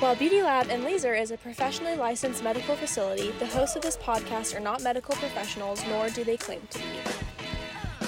[0.00, 3.98] While Beauty Lab and Laser is a professionally licensed medical facility, the hosts of this
[3.98, 6.84] podcast are not medical professionals, nor do they claim to be.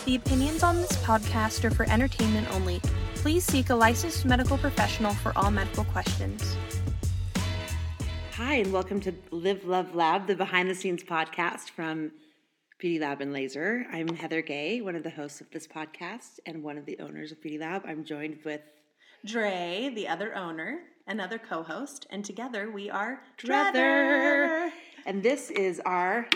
[0.06, 2.80] The opinions on this podcast are for entertainment only.
[3.16, 6.56] Please seek a licensed medical professional for all medical questions.
[8.36, 12.11] Hi, and welcome to Live Love Lab, the behind the scenes podcast from
[12.79, 13.84] Beauty Lab and Laser.
[13.93, 17.32] I'm Heather Gay, one of the hosts of this podcast and one of the owners
[17.32, 17.82] of Beauty Lab.
[17.86, 18.62] I'm joined with
[19.27, 24.70] Dre, the other owner, another co host, and together we are Drether.
[25.05, 26.27] And this is our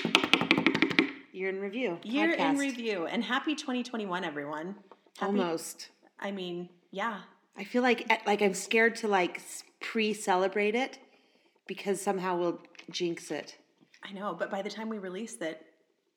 [1.33, 1.99] year in review.
[2.03, 3.07] Year in review.
[3.07, 4.77] And happy 2021, everyone.
[5.19, 5.89] Happy, Almost.
[6.19, 7.21] I mean, yeah.
[7.57, 9.41] I feel like eh, like I'm scared to like
[9.81, 10.99] pre celebrate it
[11.67, 12.61] because somehow we'll
[12.91, 13.57] jinx it.
[14.03, 15.65] I know, but by the time we release it,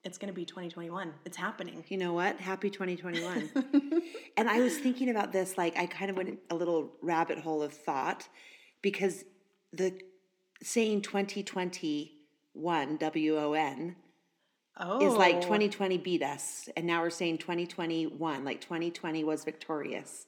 [0.04, 1.14] it's going to be 2021.
[1.26, 1.84] It's happening.
[1.90, 2.40] You know what?
[2.40, 3.52] Happy 2021.
[4.38, 7.62] and I was thinking about this, like, I kind of went a little rabbit hole
[7.62, 8.28] of thought
[8.82, 9.26] because
[9.74, 10.00] the
[10.64, 13.96] saying 2021, W O N,
[14.82, 15.06] Oh.
[15.06, 16.70] is like 2020 beat us.
[16.78, 20.26] And now we're saying 2021, like 2020 was victorious.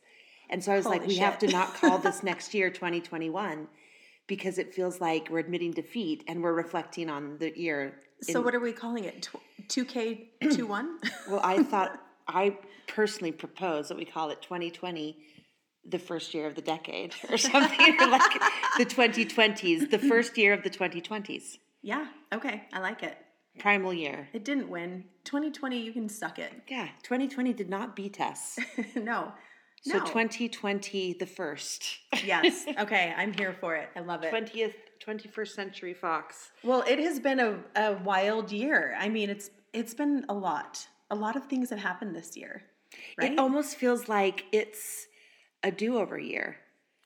[0.50, 3.70] And so I was like, Holy we have to not call this next year 2021
[4.28, 8.02] because it feels like we're admitting defeat and we're reflecting on the year.
[8.24, 9.30] So, in- what are we calling it?
[9.68, 11.00] Two K two one.
[11.30, 15.18] Well, I thought I personally propose that we call it 2020
[15.86, 18.34] the first year of the decade or something or like
[18.78, 21.58] the 2020s, the first year of the 2020s.
[21.82, 22.08] yeah.
[22.34, 22.64] Okay.
[22.74, 23.18] I like it.
[23.60, 24.30] Primal year.
[24.34, 25.06] It didn't win.
[25.26, 26.54] 2020, you can suck it.
[26.70, 28.58] Yeah, 2020 did not beat us.
[28.96, 29.32] no.
[29.82, 30.06] So no.
[30.06, 32.00] 2020 the first.
[32.24, 32.66] Yes.
[32.80, 33.14] Okay.
[33.18, 33.90] I'm here for it.
[33.96, 34.32] I love it.
[34.34, 34.74] 20th
[35.06, 36.52] 21st century fox.
[36.64, 38.96] Well, it has been a, a wild year.
[39.00, 40.88] I mean, it's it's been a lot.
[41.10, 42.64] A lot of things have happened this year.
[43.18, 43.32] Right?
[43.32, 45.08] It almost feels like it's
[45.64, 46.58] a do-over year.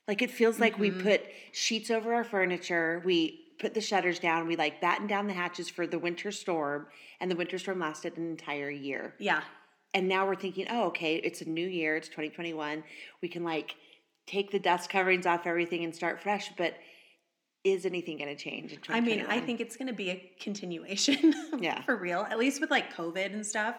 [0.07, 1.01] Like it feels like we mm-hmm.
[1.01, 5.33] put sheets over our furniture, we put the shutters down, we like batten down the
[5.33, 6.87] hatches for the winter storm,
[7.19, 9.15] and the winter storm lasted an entire year.
[9.19, 9.41] yeah.
[9.95, 12.83] And now we're thinking, oh, okay, it's a new year, it's 2021.
[13.21, 13.75] We can like
[14.27, 16.75] take the dust coverings off everything and start fresh, but
[17.63, 20.31] is anything going to change in I mean, I think it's going to be a
[20.39, 21.33] continuation.
[21.59, 21.81] Yeah.
[21.83, 22.27] For real.
[22.29, 23.77] At least with like COVID and stuff,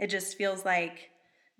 [0.00, 1.10] it just feels like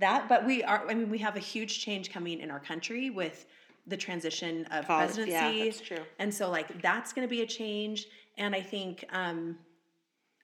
[0.01, 0.29] that.
[0.29, 3.47] But we are, I mean, we have a huge change coming in our country with
[3.87, 5.65] the transition of Pol- yeah, presidency.
[5.65, 6.05] that's true.
[6.19, 8.07] And so, like, that's going to be a change.
[8.37, 9.59] And I think, um,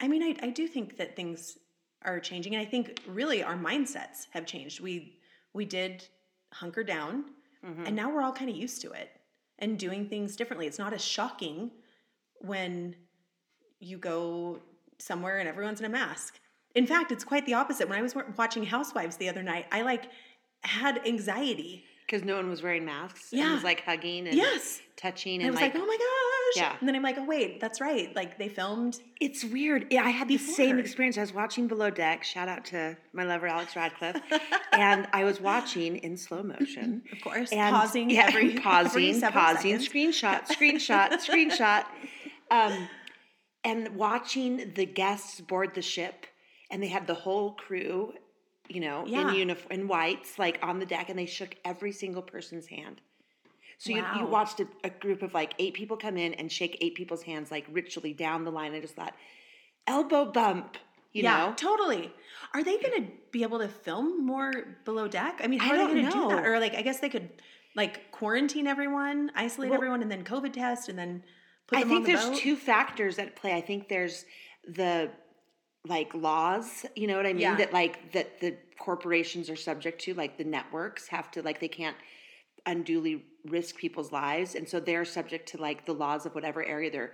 [0.01, 1.59] I mean, I, I do think that things
[2.05, 2.55] are changing.
[2.55, 4.81] And I think really our mindsets have changed.
[4.81, 5.19] We,
[5.53, 6.07] we did
[6.53, 7.25] hunker down
[7.67, 7.87] Mm-hmm.
[7.87, 9.11] and now we're all kind of used to it
[9.59, 10.69] and doing things differently.
[10.69, 11.73] It's not as shocking
[12.41, 12.95] when
[13.81, 14.61] you go
[15.01, 16.39] somewhere and everyone's in a mask.
[16.77, 17.89] In fact, it's quite the opposite.
[17.89, 20.05] When I was watching Housewives the other night, I like
[20.63, 21.85] had anxiety.
[22.07, 23.33] because no one was wearing masks.
[23.33, 23.55] and Yeah.
[23.55, 24.81] was like hugging and Yes.
[24.97, 25.97] touching And and, I was like, oh my
[26.55, 26.63] gosh.
[26.63, 26.77] Yeah.
[26.79, 28.15] And then I'm like, oh, wait, that's right.
[28.17, 29.01] Like they filmed.
[29.21, 29.87] It's weird.
[29.91, 31.19] Yeah, I had the same experience.
[31.19, 32.25] I was watching Below Deck.
[32.25, 34.21] Shout out to my lover Alex Radcliffe,
[34.73, 37.03] and I was watching in slow motion.
[37.13, 39.89] Of course, And pausing yeah, every pausing, every pausing, seconds.
[39.89, 41.85] screenshot, screenshot, screenshot,
[42.51, 42.89] um,
[43.65, 46.27] and watching the guests board the ship,
[46.71, 48.13] and they had the whole crew,
[48.69, 49.29] you know, Yeah.
[49.31, 53.01] in uniform, in whites, like on the deck, and they shook every single person's hand.
[53.79, 56.77] So you, you watched a, a group of like eight people come in and shake
[56.81, 58.75] eight people's hands like ritually down the line.
[58.75, 59.15] I just thought,
[59.87, 60.77] elbow bump,
[61.13, 61.55] you yeah, know?
[61.57, 62.13] totally.
[62.53, 64.53] Are they going to be able to film more
[64.85, 65.41] below deck?
[65.43, 66.45] I mean, how I are they going to do that?
[66.45, 67.31] Or like, I guess they could
[67.77, 71.23] like quarantine everyone, isolate Well- everyone, and then COVID test, and then
[71.69, 72.39] put I think on the there's boat?
[72.39, 73.55] two factors at play.
[73.55, 74.25] I think there's
[74.67, 75.11] the
[75.87, 77.43] like laws, you know what I mean?
[77.43, 77.55] Yeah.
[77.57, 81.69] That like that the corporations are subject to, like the networks have to like they
[81.69, 81.97] can't
[82.67, 86.91] unduly risk people's lives, and so they're subject to like the laws of whatever area
[86.91, 87.13] they're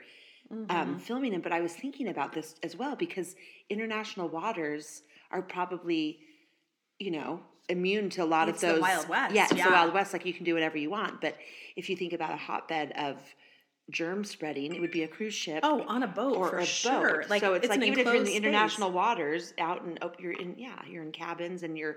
[0.52, 0.76] Mm-hmm.
[0.76, 1.40] um, filming in.
[1.40, 3.34] But I was thinking about this as well because
[3.70, 5.00] international waters
[5.30, 6.18] are probably,
[6.98, 7.40] you know,
[7.70, 8.80] immune to a lot It's of those.
[8.82, 9.64] Wild West, Yeah, it's yeah.
[9.68, 10.12] the Wild West.
[10.12, 11.22] Like you can do whatever you want.
[11.22, 11.36] But
[11.76, 13.16] if you think about a hotbed of
[13.90, 15.60] germ spreading, it would be a cruise ship.
[15.62, 17.20] Oh, on a boat or for a sure.
[17.22, 17.30] boat.
[17.30, 18.36] Like so it's, like even if you're in the space.
[18.36, 21.96] international waters, out and oh, you're in yeah, you're in cabins and you're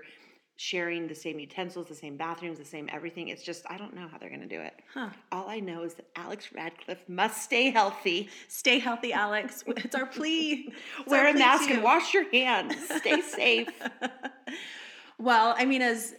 [0.60, 3.28] sharing the same utensils, the same bathrooms, the same everything.
[3.28, 4.74] It's just I don't know how they're going to do it.
[4.92, 5.10] Huh.
[5.30, 9.62] All I know is that Alex Radcliffe must stay healthy, Stay healthy, Alex.
[9.84, 10.72] It's our plea.
[10.98, 12.74] It's wear our a plea mask, and wash your hands.
[12.98, 13.68] Stay safe.
[15.18, 16.14] Well, I mean, as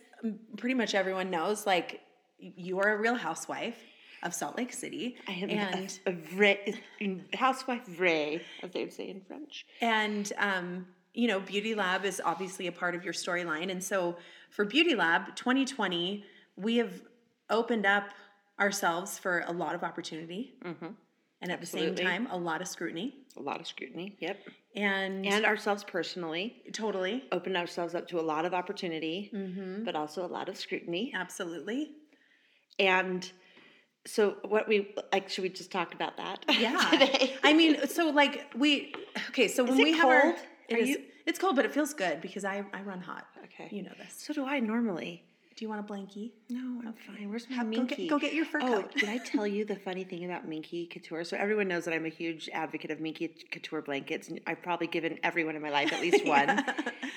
[0.57, 2.01] pretty much everyone knows, like
[2.39, 3.77] you are a real housewife
[4.23, 6.73] of Salt Lake City, I am and a, a vrai,
[7.33, 9.65] housewife vrai, as they would say in French.
[9.81, 14.17] and um, you know, Beauty Lab is obviously a part of your storyline, and so
[14.49, 16.23] for Beauty Lab 2020,
[16.55, 17.01] we have
[17.49, 18.09] opened up
[18.59, 20.53] ourselves for a lot of opportunity.
[20.63, 20.87] Mm-hmm.
[21.41, 23.15] And at the same time, a lot of scrutiny.
[23.37, 24.17] A lot of scrutiny.
[24.19, 24.39] Yep.
[24.75, 26.61] And, And ourselves personally.
[26.73, 29.85] totally, Open ourselves up to a lot of opportunity, mm-hmm.
[29.85, 31.13] but also a lot of scrutiny.
[31.15, 31.91] absolutely.
[32.77, 33.29] And
[34.05, 36.43] so, what we like, should we just talk about that?
[36.57, 36.77] Yeah.
[36.91, 37.35] today?
[37.43, 38.93] I mean, so like we
[39.29, 40.35] okay, so when we have our cold?
[40.69, 43.27] It Are is- you- it's cold, but it feels good because I I run hot.
[43.45, 43.67] Okay.
[43.75, 44.13] You know this.
[44.17, 45.23] So do I normally.
[45.55, 46.31] Do you want a blankie?
[46.49, 47.29] No, I'm fine.
[47.29, 47.95] Where's my Have- go Minky?
[48.03, 48.93] get- go get your fur oh, coat.
[48.95, 51.25] did I tell you the funny thing about Minky Couture?
[51.25, 54.87] So everyone knows that I'm a huge advocate of Minky Couture blankets, and I've probably
[54.87, 56.49] given everyone in my life at least one.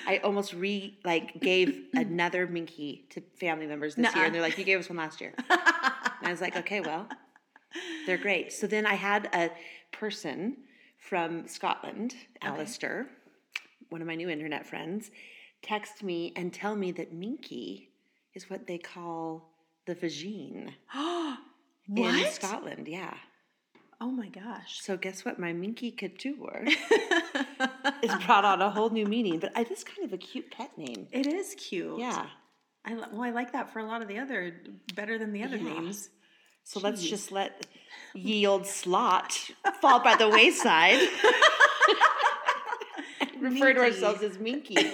[0.05, 4.25] I almost re like gave another Minky to family members this year, Nuh-uh.
[4.25, 7.07] and they're like, "You gave us one last year." and I was like, "Okay, well,
[8.05, 9.51] they're great." So then I had a
[9.93, 10.57] person
[10.97, 13.07] from Scotland, Alistair,
[13.93, 15.11] one of my new internet friends,
[15.61, 17.91] text me and tell me that Minky
[18.33, 19.53] is what they call
[19.85, 20.73] the vagine
[21.95, 22.87] in Scotland.
[22.87, 23.13] Yeah.
[24.01, 24.81] Oh my gosh.
[24.81, 25.37] So guess what?
[25.37, 26.63] My Minky Couture
[28.01, 30.75] is brought on a whole new meaning, but it is kind of a cute pet
[30.75, 31.07] name.
[31.11, 31.99] It is cute.
[31.99, 32.25] Yeah.
[32.83, 34.55] I well, I like that for a lot of the other
[34.95, 35.79] better than the other Yeah.
[35.79, 36.09] names.
[36.63, 37.67] So let's just let
[38.15, 39.37] ye old slot
[39.79, 41.07] fall by the wayside.
[43.43, 44.77] Refer to ourselves as Minky.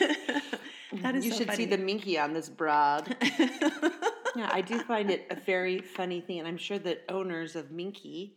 [0.92, 3.16] That is you so should see the Minky on this broad.
[4.36, 7.69] yeah, I do find it a very funny thing, and I'm sure that owners of
[7.69, 8.34] Minky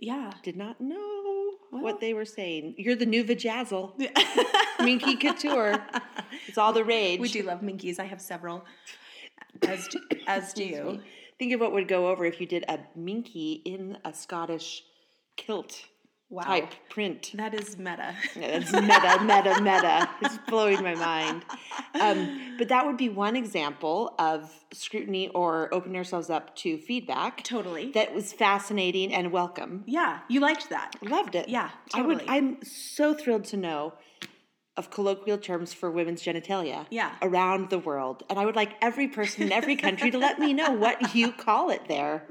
[0.00, 0.32] yeah.
[0.42, 1.82] did not know Well.
[1.82, 2.74] what they were saying.
[2.76, 3.92] You're the new vajazzle.
[4.80, 5.78] Minky Couture.
[6.48, 7.20] It's all the rage.
[7.20, 7.98] We do love minkies.
[7.98, 8.64] I have several.
[9.62, 11.00] As do, as do you.
[11.38, 14.82] Think of what would go over if you did a Minky in a Scottish
[15.36, 15.84] kilt
[16.28, 16.42] Wow.
[16.42, 17.30] type print.
[17.34, 18.14] That is meta.
[18.34, 20.10] Yeah, That's meta, meta, meta.
[20.22, 21.44] It's blowing my mind.
[22.00, 27.44] Um, but that would be one example of scrutiny or opening ourselves up to feedback
[27.44, 27.92] Totally.
[27.92, 29.84] that was fascinating and welcome.
[29.86, 30.92] yeah, you liked that.
[31.00, 31.48] Loved it.
[31.48, 32.18] Yeah, I would.
[32.18, 32.36] totally.
[32.38, 33.94] I'm so thrilled to know
[34.76, 36.86] of colloquial terms for women's genitalia.
[36.90, 37.12] Yeah.
[37.22, 40.52] Around the world, and I would like every person in every country to let me
[40.52, 42.26] know what you call it there,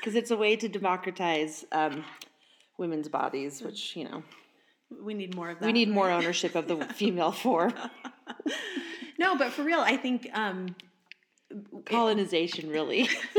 [0.00, 2.02] because it's a way to democratize um,
[2.80, 4.24] women's bodies, which you know
[5.02, 5.66] We need more of that.
[5.66, 7.72] we need more ownership of the female form.
[9.18, 10.74] No, but for real, I think um,
[11.84, 13.08] Colonization, really.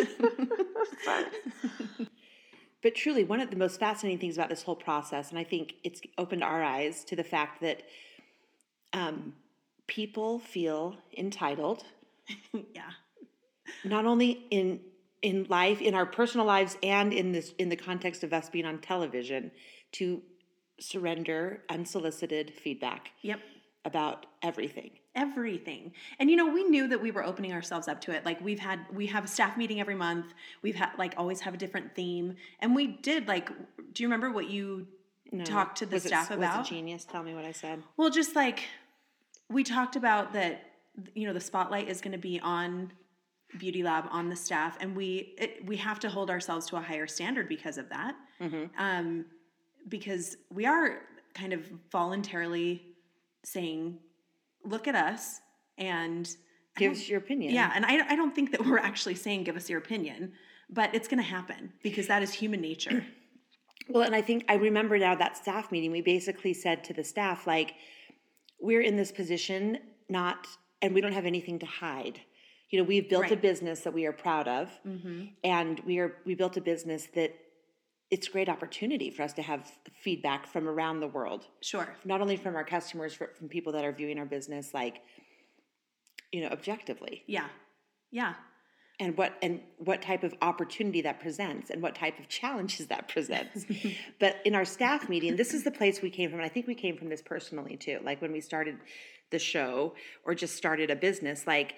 [2.84, 5.76] but truly, one of the most fascinating things about this whole process, and I think
[5.84, 7.84] it's opened our eyes to the fact that
[8.94, 9.34] um,
[9.88, 11.84] people feel entitled,
[12.54, 12.92] yeah,
[13.84, 14.80] not only in
[15.22, 18.66] in life, in our personal lives, and in this in the context of us being
[18.66, 19.52] on television,
[19.94, 20.22] to
[20.80, 23.40] surrender unsolicited feedback yep,
[23.86, 24.92] about everything.
[25.14, 25.92] everything.
[26.20, 28.26] And you know, we knew that we were opening ourselves up to it.
[28.26, 30.34] Like we've had, we have a staff meeting every month.
[30.64, 33.50] We've had like always have a different theme, and we did like.
[33.94, 34.88] Do you remember what you
[35.34, 35.44] No.
[35.44, 36.66] talked to the Was it- staff was about?
[36.66, 37.06] it genius?
[37.06, 37.84] Tell me what I said.
[37.98, 38.64] Well, just like
[39.50, 40.64] we talked about that,
[41.14, 42.94] you know, the spotlight is going to be on
[43.58, 46.82] Beauty Lab on the staff, and we it, we have to hold ourselves to a
[46.82, 48.16] higher standard because of that.
[48.78, 49.26] Um,
[49.90, 51.00] because we are
[51.34, 52.84] kind of voluntarily
[53.44, 54.00] saying,
[54.64, 55.42] "Look at us,"
[55.78, 56.30] and
[56.78, 57.54] Give us your opinion.
[57.54, 60.34] yeah, and I I don't think that we're actually saying, "Give us your opinion."
[60.74, 63.06] But it's going to happen because that is human nature.
[63.90, 67.04] Well, and I think I remember now that staff meeting, we basically said to the
[67.04, 67.74] staff, like,
[68.62, 70.48] we're in this position not,
[70.82, 72.22] and we don't have anything to hide.
[72.72, 73.32] You know, we've built a Right.
[73.34, 73.42] Mm-hmm.
[73.42, 74.72] business that we are proud of,
[75.44, 77.36] and we are we built a business that
[78.10, 79.70] it's a great opportunity for us to have
[80.02, 81.88] feedback from around the world, Sure.
[82.06, 85.02] not only from our customers, but from people that are viewing our business, like,
[86.32, 87.48] you know, objectively Yeah.
[88.10, 88.34] Yeah.
[89.00, 93.08] and what and what type of opportunity that presents and what type of challenges that
[93.10, 93.66] presents
[94.20, 96.68] but in our staff meeting this is the place we came from and i think
[96.68, 98.78] we came from this personally too like when we started
[99.32, 101.76] the show or just started a business like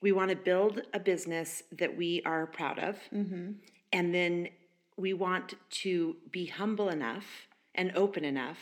[0.00, 2.96] we want to build a business that we are proud of.
[3.12, 3.52] Mm-hmm.
[3.92, 4.48] And then
[4.96, 8.58] we want to be humble enough and open enough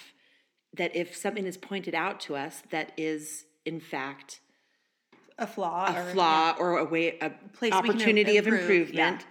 [0.74, 4.40] that if something is pointed out to us that is in fact
[5.38, 5.86] A flaw.
[5.88, 9.26] a flaw or a way a Place opportunity of improve, improvement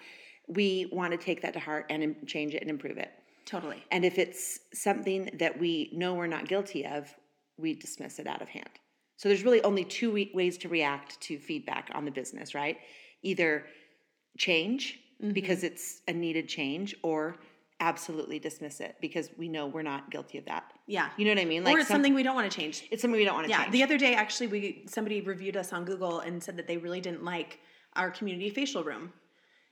[0.47, 3.11] we want to take that to heart and change it and improve it.
[3.45, 3.83] Totally.
[3.91, 7.13] and if it's something that we know we're not guilty of
[7.59, 8.69] we dismiss it out of hand
[9.17, 12.77] so there's really only two ways to react to feedback on the business right
[13.23, 13.65] either
[14.37, 15.31] change Mm-hmm.
[15.31, 17.37] because it's a needed change or
[17.79, 21.09] absolutely dismiss it because we know we're not guilty of that Yeah.
[21.15, 22.83] you know what i mean Like or it's some- something we don't want to change.
[22.91, 23.61] it's something we don't want to Yeah.
[23.63, 26.75] change The other day, actually, we somebody reviewed us on Google and said that they
[26.75, 27.59] really didn't like
[27.95, 29.13] our community facial room,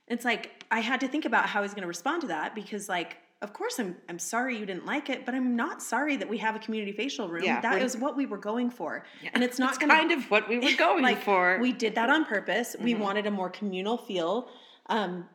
[0.08, 2.54] It's like I had to think about how I was going to respond to that
[2.54, 6.16] because, like, of course, I'm I'm sorry you didn't like it, but I'm not sorry
[6.16, 7.44] that we have a community facial room.
[7.44, 10.28] Yeah, that is what we were going for, and it's not It's gonna, kind of
[10.30, 11.58] what we were going like for.
[11.60, 12.74] we did that on purpose.
[12.80, 12.98] We Mhm.
[13.00, 14.48] wanted a more communal feel.
[14.86, 15.26] Um,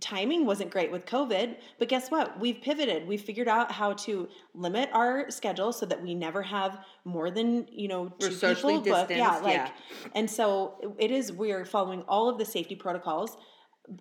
[0.00, 2.40] timing wasn't great with COVID, but guess what?
[2.40, 3.06] We've pivoted.
[3.06, 7.66] We've figured out how to limit our schedule so that we never have more than
[7.70, 9.10] you know We're two people booked.
[9.10, 9.70] Yeah, like, yeah.
[10.14, 11.32] and so it is.
[11.32, 13.36] We are following all of the safety protocols,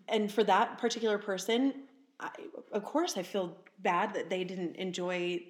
[0.10, 1.74] and for that particular person,
[2.20, 2.30] I,
[2.72, 5.42] of course, I feel bad that they didn't enjoy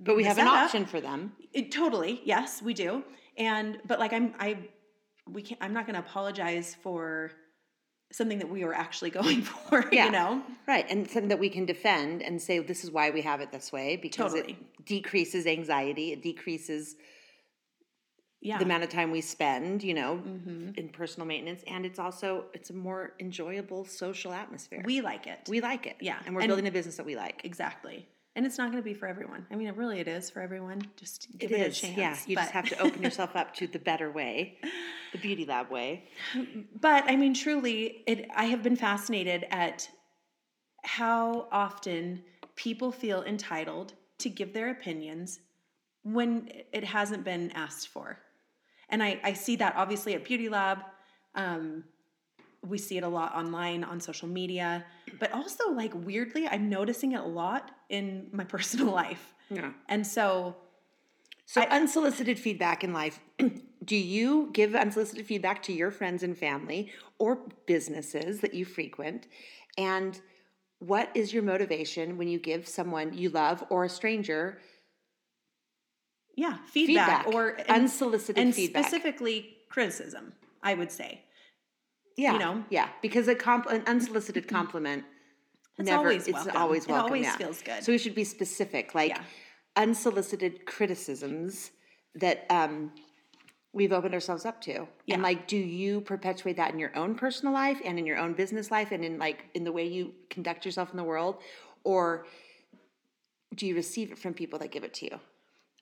[0.00, 1.32] but we have an option for them.
[1.52, 3.04] it, totally, yes, we do.
[3.36, 4.58] And but like I'm I
[5.30, 7.30] we can't I'm not gonna apologize for
[8.10, 10.06] something that we were actually going for, Yeah.
[10.06, 10.42] you know?
[10.66, 13.50] Right, and something that we can defend and say this is why we have it
[13.52, 14.52] this way because Totally.
[14.52, 16.96] it decreases anxiety, it decreases
[18.44, 18.58] Yeah.
[18.58, 20.76] the amount of time we spend, you know, Mhm.
[20.76, 24.82] in personal maintenance, and it's also it's a more enjoyable social atmosphere.
[24.84, 25.40] We like it.
[25.48, 27.44] we like it, Yeah, and we're and- building a business that we like.
[27.44, 28.08] exactly.
[28.34, 29.46] And it's not gonna be for everyone.
[29.50, 30.80] I mean it really it is for everyone.
[30.96, 31.96] Just give It a chance.
[31.96, 32.16] yeah.
[32.26, 34.58] You just have to open yourself up to the better way,
[35.12, 36.08] the beauty lab way.
[36.80, 38.28] but I mean, truly, it.
[38.34, 39.88] I have been fascinated at
[40.82, 42.24] how often
[42.56, 45.40] people feel entitled to give their opinions
[46.02, 48.18] when it hasn't been asked for,
[48.92, 50.78] and I, I see that obviously at Beauty Lab.
[51.34, 51.82] Um,
[52.64, 54.84] we see it a lot online on social media,
[55.18, 59.72] but also like weirdly, I'm noticing it a lot in my personal life, Yeah.
[59.88, 60.54] and so
[61.46, 63.18] So unsolicited feedback in life.
[63.84, 69.26] Do you give unsolicited feedback to your friends and family or businesses that you frequent?
[69.76, 70.20] And
[70.78, 74.60] what is your motivation when you give someone you love or a stranger
[76.36, 78.84] yeah, feedback, feedback, or and, unsolicited and feedback?
[78.86, 81.22] specifically criticism, I would say.
[82.16, 82.64] yeah, you know?
[82.70, 85.04] yeah, because a comp- an unsolicited compliment
[85.78, 86.56] It's never always it's welcome.
[86.56, 87.06] always It welcome.
[87.06, 87.36] always yeah.
[87.36, 87.82] feels good.
[87.82, 89.22] So we should be specific, like Yeah.
[89.76, 91.70] unsolicited criticisms
[92.14, 92.92] that um,
[93.72, 94.86] we've opened ourselves up to.
[95.06, 95.14] Yeah.
[95.14, 98.34] And like, do you perpetuate that in your own personal life and in your own
[98.34, 101.36] business life and in like in the way you conduct yourself in the world,
[101.84, 102.26] or
[103.54, 105.18] do you receive it from people that give it to you?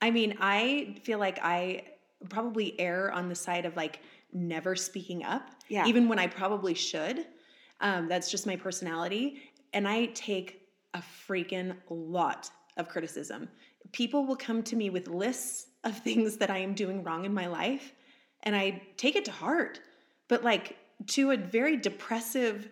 [0.02, 1.84] I mean, I feel like I
[2.28, 4.00] probably err on the side of like
[4.32, 5.86] never speaking up, Yeah.
[5.86, 7.26] even when I probably should.
[7.80, 9.42] Um, that's just my personality.
[9.72, 13.48] And I take a freaking lot of criticism.
[13.92, 17.32] People will come to me with lists of things that I am doing wrong in
[17.32, 17.94] my life,
[18.42, 19.80] and I take it to heart,
[20.28, 20.76] but like
[21.08, 22.68] to a very depressive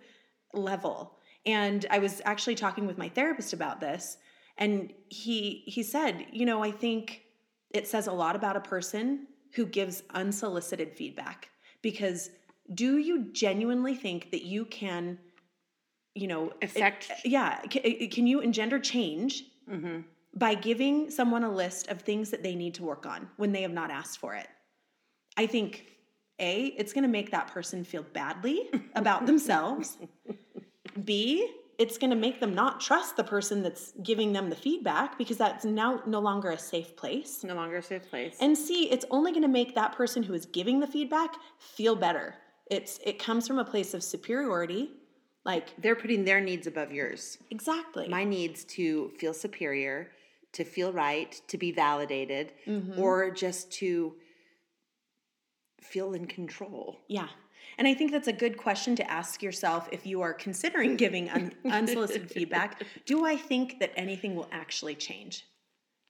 [0.52, 1.16] level.
[1.46, 4.18] And I was actually talking with my therapist about this,
[4.58, 7.22] and he he said, you know, I think
[7.70, 11.48] it says a lot about a person who gives unsolicited feedback
[11.82, 12.30] because
[12.74, 15.18] do you genuinely think that you can
[16.14, 20.00] you know Affect- yeah can, can you engender change Mm-hmm.
[20.34, 23.60] by giving someone a list of things that they need to work on when they
[23.60, 24.48] have not asked for it
[25.36, 25.84] i think
[26.38, 29.98] a it's going to make that person feel badly about themselves
[31.04, 35.16] b it's going to make them not trust the person that's giving them the feedback
[35.16, 38.36] because that's now no longer a safe place No longer a safe place.
[38.40, 41.94] and C, it's only going to make that person who is giving the feedback feel
[41.94, 42.34] better.
[42.70, 44.90] It's it comes from a place of superiority.
[45.44, 47.38] Like they're putting their needs above yours.
[47.50, 48.08] exactly.
[48.08, 50.10] my needs to feel superior,
[50.52, 52.98] to feel right, to be validated, Mhm.
[52.98, 54.14] or just to
[55.80, 56.98] feel in control.
[57.08, 57.28] yeah.
[57.78, 61.30] And I think that's a good question to ask yourself if you are considering giving
[61.30, 62.82] un- unsolicited feedback.
[63.06, 65.46] Do I think that anything will actually change?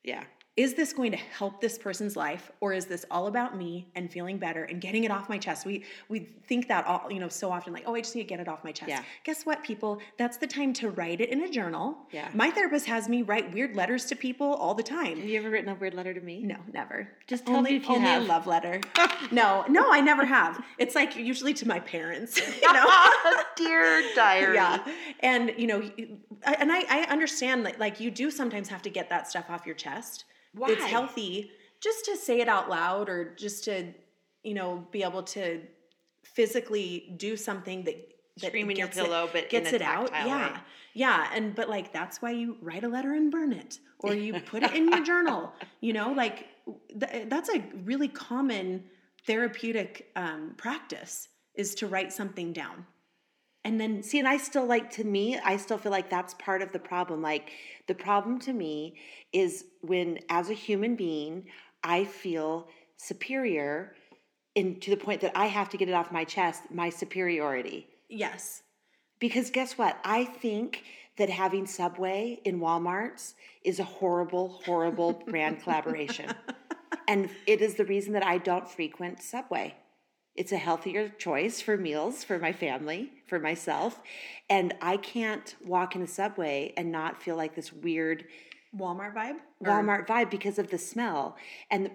[0.03, 0.25] Yeah.
[0.59, 4.11] Is this going to help this person's life or is this all about me and
[4.11, 5.65] feeling better and getting it off my chest?
[5.65, 8.29] We we think that all you know so often like oh i just need to
[8.29, 8.89] get it off my chest.
[8.89, 9.05] Yeah.
[9.23, 10.01] guess what people?
[10.17, 11.97] That's the time to write it in a journal.
[12.11, 12.29] Yeah.
[12.35, 15.17] my therapist has me write weird letters to people all the time.
[15.17, 16.43] Have you ever written a weird letter to me?
[16.43, 17.09] no never.
[17.29, 18.23] Just tell only, me if you only have.
[18.25, 18.81] a love letter.
[19.31, 20.61] No no i never have.
[20.79, 22.91] It's like usually to my parents you know?
[23.57, 24.57] Dear diary.
[24.57, 24.85] yeah.
[25.21, 25.89] And you know
[26.43, 29.65] and i i understand that like you do sometimes have to get that stuff off
[29.65, 30.25] your chest
[30.57, 31.51] it's healthy.
[31.81, 33.93] Just to say it out loud or just to
[34.43, 35.61] you know be able to
[36.25, 37.97] physically do something that
[38.41, 40.11] that Scream in your gets it- pillow, but in gets a it out.
[40.13, 40.53] yeah.
[40.53, 40.59] way.
[40.95, 41.29] yeah.
[41.35, 44.63] And but like that's why you write a letter and burn it or you put
[44.63, 45.53] it in your journal.
[45.81, 46.47] You know like
[47.01, 48.85] th- that's a really common
[49.27, 52.87] therapeutic um, practice is to write something down
[53.65, 56.63] and then See, and I still like to me, I still feel like that's part
[56.63, 57.23] of the problem.
[57.23, 57.51] Like
[57.87, 58.97] the problem to me
[59.33, 61.47] is when as a human being,
[61.83, 63.95] I feel superior
[64.55, 67.87] in to the point that I have to get it off my chest, my superiority.
[68.09, 68.63] Yes.
[69.21, 69.99] Because guess what?
[70.05, 70.85] I think
[71.17, 73.35] that having Subway in Walmarts
[73.65, 76.31] is a horrible, horrible brand collaboration.
[77.09, 79.75] And it is the reason that I don't frequent Subway.
[80.39, 84.01] It's a healthier choice for meals for my family, for myself.
[84.49, 88.25] And I can't walk in a Subway and not feel like this weird
[88.73, 89.39] Walmart vibe?
[89.59, 91.37] Or- Walmart vibe because of the smell.
[91.73, 91.91] And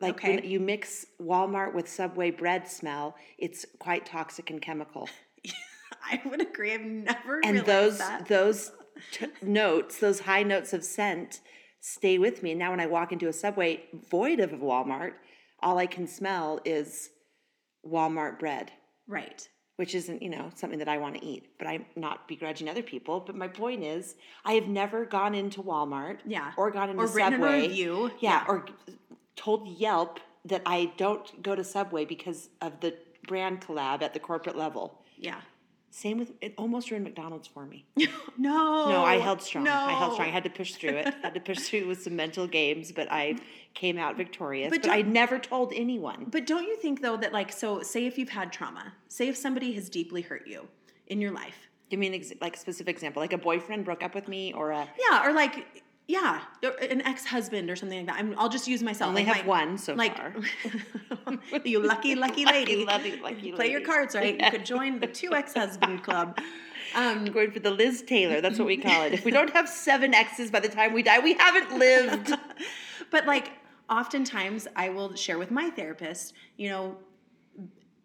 [0.00, 5.08] like when you mix Walmart with Subway bread smell, it's quite toxic and chemical.
[6.04, 6.72] I would agree.
[6.74, 8.26] I've never and those that.
[8.26, 8.72] those
[9.12, 11.40] t- notes, those high notes of scent,
[11.80, 12.50] stay with me.
[12.50, 15.12] And Now, when I walk into a subway void of a Walmart,
[15.60, 17.10] all I can smell is
[17.90, 18.72] Walmart bread,
[19.06, 19.48] right.
[19.76, 21.46] which isn't you know something that I want to eat.
[21.58, 23.20] But I'm not begrudging other people.
[23.20, 24.14] But my point is,
[24.44, 26.52] I have never gone into Walmart, Yeah.
[26.56, 28.10] or gone into Or written a Subway, review.
[28.20, 28.44] yeah, Yeah.
[28.48, 28.66] or
[29.36, 32.94] told Yelp that I don't go to Subway because of the
[33.26, 35.02] brand collab at the corporate level.
[35.16, 35.40] Yeah.
[35.90, 37.86] Same with it almost ruined McDonald's for me.
[38.38, 38.88] No.
[38.90, 39.64] No, I held strong.
[39.64, 39.72] No.
[39.72, 40.28] I held strong.
[40.28, 41.06] I had to push through it.
[41.06, 43.36] I had to push through with some mental games, but I
[43.76, 44.70] came out victorious.
[44.70, 46.26] But But, I never told anyone.
[46.30, 49.36] But don't you think though that like so say if you've had trauma, say if
[49.36, 50.66] somebody has deeply hurt you
[51.06, 51.68] in your life.
[51.90, 54.72] Give me an ex- like specific example, like a boyfriend broke up with me, or
[54.72, 56.40] a Yeah, or like yeah,
[56.90, 58.16] an ex-husband or something like that.
[58.18, 59.08] I'm, I'll just use myself.
[59.10, 60.32] only like have my- one so like far.
[61.64, 62.84] you lucky lucky lady.
[62.84, 64.40] lucky, lucky Play your cards right.
[64.40, 66.38] You could join the two ex-husband club.
[66.94, 68.40] Um, going for the Liz Taylor.
[68.40, 69.12] That's what we call it.
[69.12, 72.32] If we don't have seven exes by the time we die, we haven't lived.
[73.10, 73.50] but like
[73.88, 76.96] oftentimes I will share with my therapist, you know,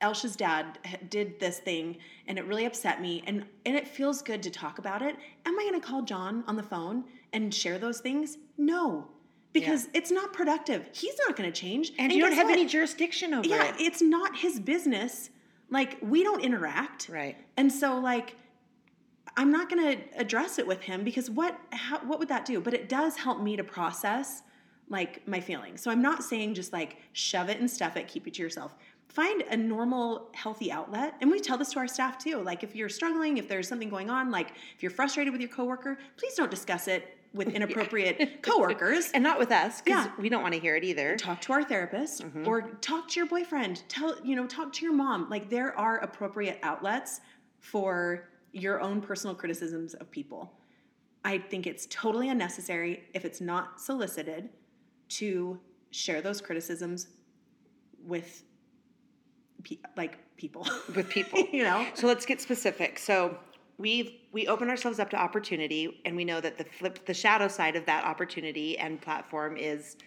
[0.02, 1.98] Elsha's dad did this thing
[2.28, 5.16] and it really upset me and and it feels good to talk about it.
[5.46, 8.38] Am I going to call John on the phone and share those things?
[8.58, 9.08] No.
[9.54, 10.88] Because it's not productive.
[10.94, 11.92] He's not going to change.
[12.00, 12.54] And, you don't have what?
[12.54, 13.76] any jurisdiction over Yeah, it.
[13.80, 15.30] it's not his business.
[15.70, 17.08] Like we don't interact.
[17.10, 17.38] Right.
[17.58, 18.36] And so like
[19.38, 22.60] I'm not going to address it with him because what how, what would that do?
[22.60, 24.42] But it does help me to process
[24.92, 25.82] like my feelings.
[25.82, 28.76] So I'm not saying just like shove it and stuff it, keep it to yourself.
[29.08, 31.16] Find a normal healthy outlet.
[31.22, 32.38] And we tell this to our staff too.
[32.38, 35.50] Like if you're struggling, if there's something going on, like if you're frustrated with your
[35.50, 39.10] coworker, please don't discuss it with inappropriate coworkers.
[39.14, 40.12] And not with us, because Yeah.
[40.20, 41.16] we don't want to hear it either.
[41.16, 42.48] talk to our therapist mm-hmm.
[42.48, 45.98] or talk to your boyfriend tell you know talk to your mom like there are
[46.00, 47.22] appropriate outlets
[47.60, 50.52] for your own personal criticisms of people
[51.24, 54.50] i think it's totally unnecessary if it's not solicited
[55.20, 55.60] to
[55.92, 57.08] share those criticisms
[58.04, 58.44] with
[59.64, 61.40] pe- like people with people.
[61.52, 63.00] you know So let's get specific.
[63.00, 63.38] So
[63.78, 67.48] we we open ourselves up to opportunity, and we know that the flip, the shadow
[67.48, 69.98] side of that opportunity and platform is,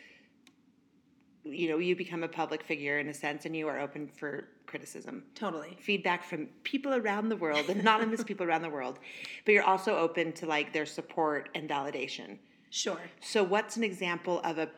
[1.45, 4.49] you know, you become a public figure in a sense, and you are open for
[4.67, 8.99] criticism, totally feedback from people around the world, anonymous people around the world,
[9.45, 12.38] but you're also open to like their support and validation.
[12.71, 14.69] sure So, what's an example of a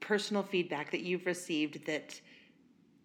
[0.00, 2.20] personal feedback that you've received that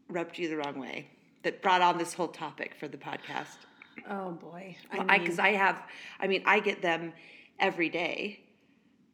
[0.09, 1.07] rubbed you the wrong way,
[1.43, 3.57] that brought on this whole topic for the podcast?
[4.09, 5.81] oh boy I because I, have,
[6.19, 7.13] I mean, I get them
[7.59, 8.39] every day.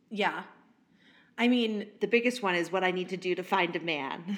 [0.09, 0.43] yeah
[1.37, 4.37] i mean The biggest one is what I need to do to find a man.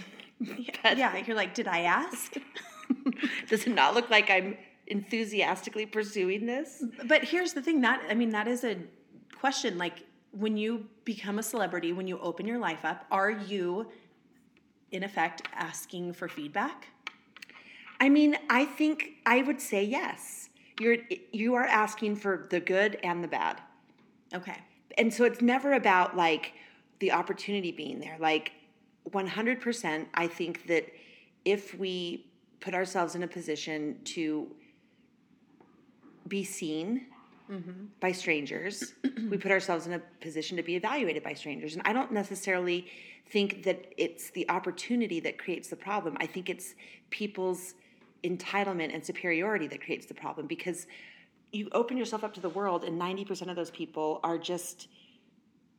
[0.83, 2.33] But yeah you're like did i ask
[3.49, 6.83] Does it not look like I'm enthusiastically pursuing this?
[7.05, 8.75] But here's the thing that I mean that is a
[9.39, 9.97] question like
[10.31, 13.87] when you become a celebrity, when you open your life up, are you
[14.91, 16.87] in effect asking for feedback?
[17.99, 20.49] I mean, I think I would say yes.
[20.79, 20.97] You're
[21.31, 23.61] you are asking for the good and the bad.
[24.33, 24.57] Okay.
[24.97, 26.53] and so it's never about like
[26.99, 28.53] the opportunity being there like
[29.09, 30.85] 100% i think that
[31.43, 32.27] if we
[32.59, 34.47] put ourselves in a position to
[36.27, 37.07] be seen
[37.99, 38.93] by strangers.
[39.29, 41.73] We put ourselves in a position to be evaluated by strangers.
[41.73, 42.87] And i don't necessarily
[43.29, 46.17] think that it's the opportunity that creates the problem.
[46.19, 46.75] I think it's
[47.11, 47.75] people's
[48.23, 50.85] entitlement and superiority that creates the problem because
[51.51, 54.87] you open yourself up to the world and 90% of those people are just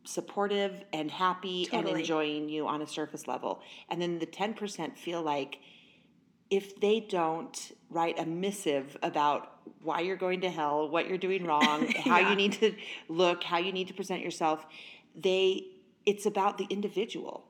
[0.05, 3.61] supportive and happy and enjoying you on a surface level.
[3.89, 5.59] And then the 10% feel like
[6.59, 9.43] if they don't write a missive about
[9.83, 12.31] why you're going to hell what you're doing wrong how Yeah.
[12.31, 12.75] you need to
[13.09, 14.67] look how you need to present yourself
[15.29, 15.65] they
[16.05, 17.45] it's about the individual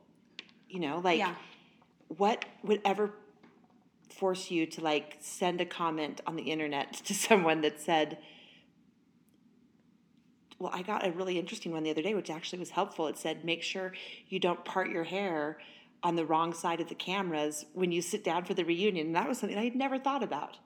[0.68, 1.34] you know like Yeah.
[2.08, 3.10] what would ever
[4.08, 8.18] force you to like send a comment on the internet to someone that said
[10.60, 13.18] well i got a really interesting one the other day which actually was helpful it
[13.18, 13.92] said make sure
[14.28, 15.58] you don't part your hair
[16.02, 19.14] on the wrong side of the cameras when you sit down for the reunion and
[19.16, 20.58] that was something i had never thought about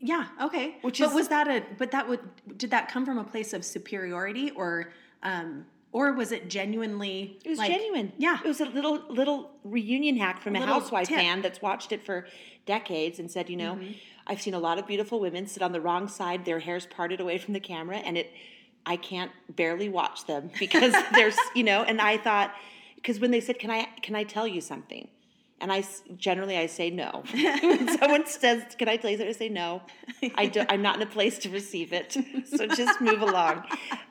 [0.00, 0.26] Yeah.
[0.42, 0.76] Okay.
[0.82, 1.64] Which but is- was that a?
[1.78, 2.20] But that would
[2.58, 7.38] did that come from a place of superiority or um or was it genuinely?
[7.44, 8.12] It was like- genuine.
[8.18, 8.38] Yeah.
[8.44, 11.16] It was a little little reunion hack from a, little housewife tip.
[11.16, 11.26] Mm-hmm.
[11.26, 12.26] fan that's watched it for
[12.66, 13.78] decades and said, you know,
[14.26, 17.18] I've seen a lot of beautiful women sit on the wrong side, their hair's parted
[17.20, 18.28] away from the camera, and it
[18.84, 22.52] I can't barely watch them because there's, you know, and I thought
[23.06, 25.08] because when they said, "Can I can I tell you something?"
[25.60, 25.84] And I
[26.16, 27.22] generally I say no.
[27.32, 29.82] when someone says, "Can I tell you something?" I say no.
[30.34, 32.16] I do, I'm not in a place to receive it,
[32.52, 33.64] so just move along.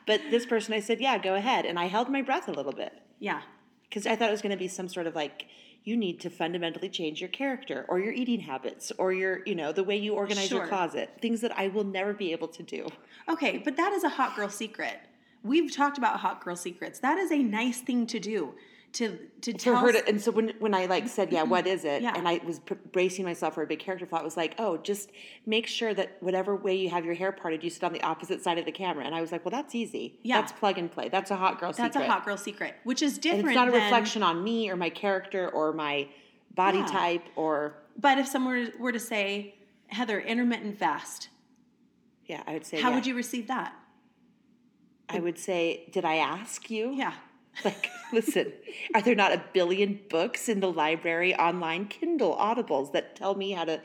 [0.06, 2.72] But this person, I said, "Yeah, go ahead," and I held my breath a little
[2.72, 3.42] bit Yeah.
[3.88, 5.46] because I thought it was going to be some sort of like
[5.84, 9.72] you need to fundamentally change your character or your eating habits or your you know
[9.72, 12.88] the way you organize your closet things that I will never be able to do.
[13.28, 14.98] Okay, but that is a hot girl secret.
[15.42, 16.98] We've talked about hot girl secrets.
[17.00, 18.54] That is a nice thing to do.
[18.94, 21.64] To to For tell her to, and so when when I like said yeah what
[21.66, 21.74] mm-hmm.
[21.74, 22.14] is it Yeah.
[22.16, 24.78] and I was pr- bracing myself for a big character flaw it was like oh
[24.78, 25.10] just
[25.44, 28.42] make sure that whatever way you have your hair parted you sit on the opposite
[28.42, 30.40] side of the camera and I was like well that's easy Yeah.
[30.40, 31.84] that's plug and play that's a hot girl secret.
[31.92, 33.46] that's secret a hot girl secret, which is and different.
[33.48, 36.08] it's not a than- reflection on me or my character or my
[36.54, 36.86] body Yeah.
[36.86, 39.56] type or But if someone were to say,
[39.88, 41.28] Heather, intermittent fast,
[42.26, 42.94] yeah I would say how yeah.
[42.94, 43.74] would you receive that?
[45.10, 47.12] I would say did I ask you Yeah.
[47.64, 48.52] Like, listen,
[48.94, 53.52] are there not a billion books in the library, online, Kindle, Audibles that tell me
[53.52, 53.80] how to,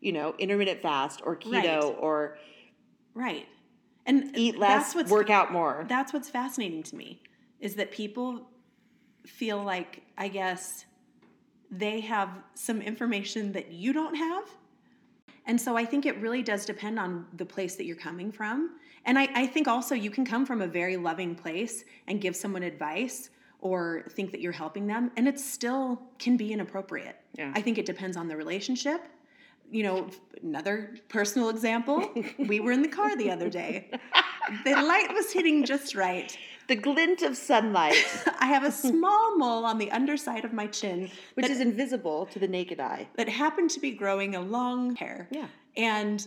[0.00, 1.96] you know, intermittent fast or keto Right.
[1.98, 2.38] or
[3.14, 3.46] Right.
[4.04, 5.84] And eat that's less, what's work out more?
[5.88, 7.20] that's what's fascinating to me
[7.58, 8.48] is that people
[9.26, 10.84] feel like I guess
[11.70, 14.44] they have some information that you don't have.
[15.46, 18.76] And so I think it really does depend on the place that you're coming from.
[19.06, 22.36] And I, I think also you can come from a very loving place and give
[22.36, 27.16] someone advice or think that you're helping them, and it still can be inappropriate.
[27.38, 27.52] Yeah.
[27.54, 29.02] I think it depends on the relationship.
[29.70, 30.08] You know,
[30.42, 33.90] another personal example, we were in the car the other day.
[34.64, 36.36] The light was hitting just right.
[36.68, 37.96] the glint of sunlight,
[38.38, 42.26] I have a small mole on the underside of my chin which that, is invisible
[42.26, 43.08] to the naked eye.
[43.16, 45.28] that happened to be growing a long hair.
[45.30, 45.46] Yeah.
[45.76, 46.26] And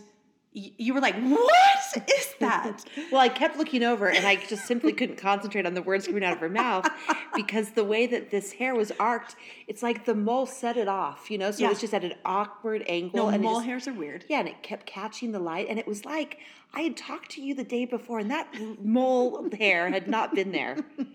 [0.52, 2.84] you were like, What is that?
[3.12, 6.24] Well, I kept looking over and I just simply couldn't concentrate on the words coming
[6.24, 6.88] out of her mouth
[7.34, 9.36] because the way that this hair was arced,
[9.68, 11.50] it's like the mole set it off, you know?
[11.50, 11.66] So Yeah.
[11.66, 13.26] it was just at an awkward angle.
[13.26, 14.24] no, and mole just- hairs are weird.
[14.28, 16.38] Yeah, and it kept catching the light, and it was like
[16.74, 18.48] I had talked to you the day before, and that
[18.80, 20.76] mole hair had not been there.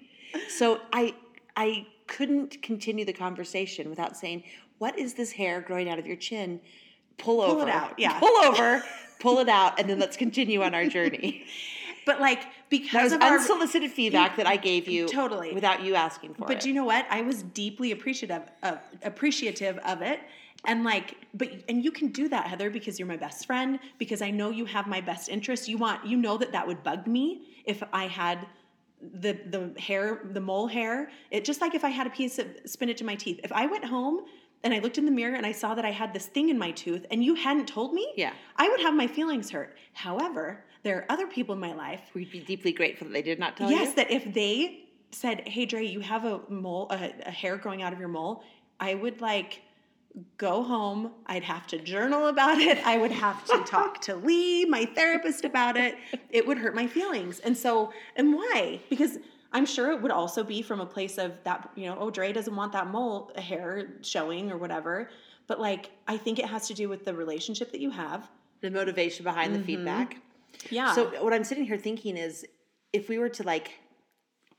[0.50, 1.15] So I
[1.56, 4.43] I couldn't continue the conversation without saying,
[4.80, 6.60] "What is this hair growing out of your chin?
[7.17, 7.54] Pull, over.
[7.54, 8.19] Pull it out, yeah.
[8.19, 8.84] pull over,
[9.19, 11.45] pull it out, and then let's continue on our journey."
[12.06, 15.54] But like That because was of our unsolicited feedback that I gave you, Totally.
[15.54, 16.47] without you asking for it.
[16.47, 16.62] But it.
[16.62, 17.06] do you know what?
[17.10, 20.19] I was deeply appreciative of appreciative of it.
[20.65, 23.80] And like, but and you can do that, Heather, because you're my best friend.
[23.97, 25.67] Because I know you have my best interest.
[25.67, 28.45] You want, you know that that would bug me if I had
[29.01, 31.10] the the hair, the mole hair.
[31.32, 33.39] It just like if I had a piece of spinach in my teeth.
[33.43, 34.21] If I went home
[34.65, 36.58] and I looked in the mirror and I saw that I had this thing in
[36.58, 38.34] my tooth, and you hadn't told me, Yeah.
[38.58, 39.78] I would have my feelings hurt.
[39.93, 43.39] However, there are other people in my life We'd be deeply grateful that they did
[43.39, 43.86] not tell yes, you.
[43.86, 47.82] Yes, that if they said, "Hey, Dre, you have a mole, a, a hair growing
[47.84, 48.43] out of your mole,"
[48.80, 49.62] I would like
[50.38, 51.12] go home.
[51.28, 52.78] I'd have to journal about it.
[52.86, 55.95] I would have to talk to Lee, my therapist, about it.
[56.30, 57.39] It would hurt my feelings.
[57.39, 58.80] And so, and why?
[58.89, 59.17] Because
[59.56, 62.34] I'm sure it would also be from a place of that, you know, oh, Dre
[62.34, 65.10] doesn't want that mole hair showing or whatever.
[65.48, 68.30] But like, I think it has to do with the relationship that you have.
[68.60, 69.68] the motivation behind the mm-hmm.
[69.68, 70.18] feedback.
[70.70, 70.94] Yeah.
[70.94, 72.46] So what I'm sitting here thinking is,
[72.91, 73.72] if we were to like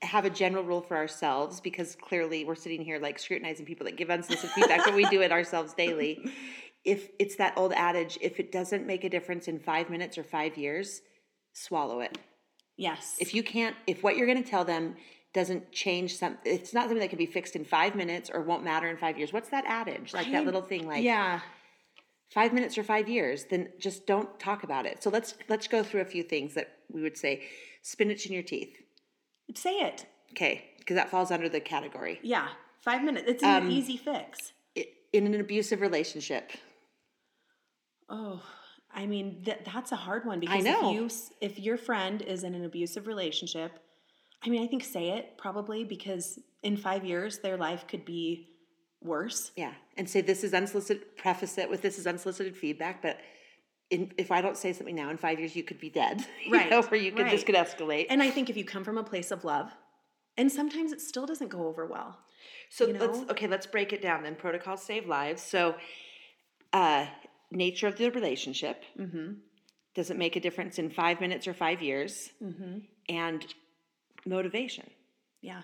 [0.01, 3.97] have a general rule for ourselves, because clearly we're sitting here like scrutinizing people that
[3.97, 6.31] give unsolicited feedback, but we do it ourselves daily.
[6.85, 10.23] If it's that old adage, if it doesn't make a difference in five minutes or
[10.23, 11.01] five years,
[11.51, 12.17] swallow it.
[12.77, 13.17] Yes.
[13.19, 14.95] If you can't, if what you're going to tell them
[15.33, 18.63] doesn't change some, it's not something that can be fixed in five minutes or won't
[18.63, 19.33] matter in five years.
[19.33, 20.13] What's that adage?
[20.13, 21.41] Like that little thing, like yeah.
[22.29, 25.03] five minutes or five years, then just don't talk about it.
[25.03, 27.43] So let's let's go through a few things that we would say.
[27.83, 28.75] Spinach in your teeth.
[29.55, 30.05] Say it.
[30.31, 32.19] Okay, because that falls under the category.
[32.21, 32.47] Yeah,
[32.81, 33.25] five minutes.
[33.27, 34.51] It's an Um, easy fix.
[35.13, 36.51] In an abusive relationship,
[38.09, 38.41] Oh,
[38.97, 40.89] I mean th- that's a hard one because know.
[40.89, 43.79] if you if your friend is in an abusive relationship,
[44.43, 48.49] I mean I think say it probably because in five years their life could be
[49.01, 49.51] worse.
[49.55, 51.15] yeah, and say this is unsolicited.
[51.15, 53.19] Preface it with this is unsolicited feedback, but.
[53.89, 56.19] In, if I don't say something now, in five years you could be dead.
[56.45, 58.07] you Right, know, or you could this could escalate.
[58.09, 59.71] And I think if you come from a place of love,
[60.35, 62.19] and sometimes it still doesn't go over well.
[62.69, 64.35] So you let's okay, let's break it down then.
[64.35, 65.41] Protocols save lives.
[65.41, 65.75] So
[66.73, 67.05] uh
[67.51, 68.83] nature of the relationship.
[68.99, 69.33] Mm-hmm.
[69.95, 72.29] Does it make a difference in five minutes or five years?
[73.09, 73.45] And
[74.25, 74.89] motivation.
[75.41, 75.61] Yeah.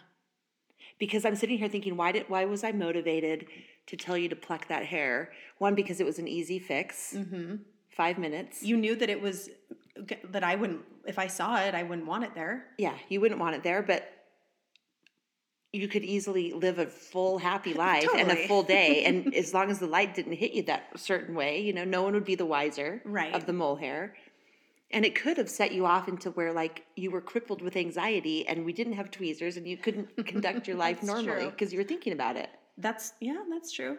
[0.99, 3.47] Because I'm sitting here thinking, why did why was I motivated
[3.87, 5.31] to tell you to pluck that hair?
[5.57, 7.15] One, because it was an easy fix.
[7.89, 8.63] Five minutes.
[8.63, 9.49] You knew that it was
[10.31, 12.65] that I wouldn't if I saw it, I wouldn't want it there.
[12.77, 14.09] yeah, you wouldn't want it there, but
[15.73, 19.69] you could easily live a full happy life and a full day and as long
[19.71, 22.35] as the light didn't hit you that certain way you know no one would be
[22.35, 23.33] the wiser Right.
[23.33, 24.15] of the mole hair
[24.91, 28.47] and it could have set you off into where like you were crippled with anxiety
[28.47, 31.83] and we didn't have tweezers and you couldn't conduct your life normally because you were
[31.93, 33.97] thinking about it That's yeah, that's true.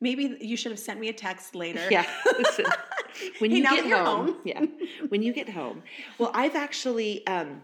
[0.00, 1.80] Maybe you should have sent me a text later.
[1.90, 2.06] yeah
[3.38, 4.36] when you get home, home.
[4.44, 4.62] yeah
[5.08, 5.82] when you get home
[6.18, 7.62] well i've actually um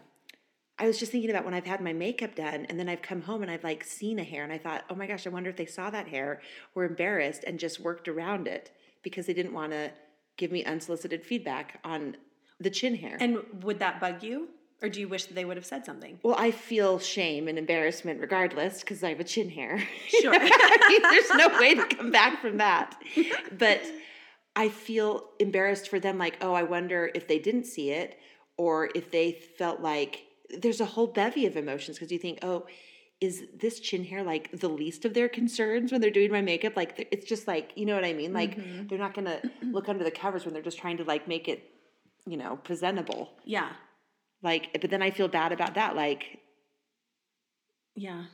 [0.79, 3.23] I was just thinking about when I've had my makeup done and then I've come
[3.23, 5.51] home and I've like seen a hair and I thought, oh my gosh, I wonder
[5.51, 6.41] if they saw that hair,
[6.75, 9.91] were embarrassed and just worked around it because they didn't want to
[10.37, 12.17] give me unsolicited feedback on
[12.59, 13.17] the chin hair.
[13.21, 14.49] And would that bug you?
[14.81, 16.19] Or do you wish that they would have said something?
[16.25, 19.81] well, I feel shame and embarrassment regardless because I have a chin hair.
[20.09, 20.35] Sure.
[20.37, 23.01] I mean, there's no way to come back from that.
[23.57, 23.83] But
[24.57, 28.19] I feel embarrassed for them, like, oh, I wonder if they didn't see it
[28.57, 30.25] or if they felt like
[30.59, 32.67] there's a whole bevy of emotions because you think, oh,
[33.21, 36.77] is this chin hair like the least of their concerns when they're doing my makeup?
[36.77, 38.33] Like, it's just like, you know what I mean?
[38.33, 38.57] Like,
[38.89, 41.71] they're not to look under the covers when they're just trying to like make it,
[42.27, 43.31] you know, presentable.
[43.45, 43.71] Yeah.
[44.43, 45.95] Like, but then I feel bad about that.
[45.95, 46.41] Like,
[47.95, 48.25] Yeah.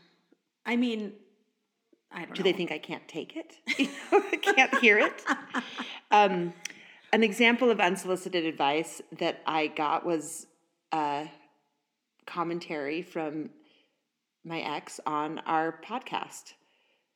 [0.65, 1.13] I mean,
[2.11, 2.45] I don't do know.
[2.45, 3.57] they think I can't take it?
[4.43, 5.23] Can't hear it.
[6.11, 6.55] Um,
[7.13, 10.47] an example of unsolicited advice that I got was
[10.93, 11.29] a
[12.29, 13.51] commentary from
[14.45, 16.53] my ex on our podcast,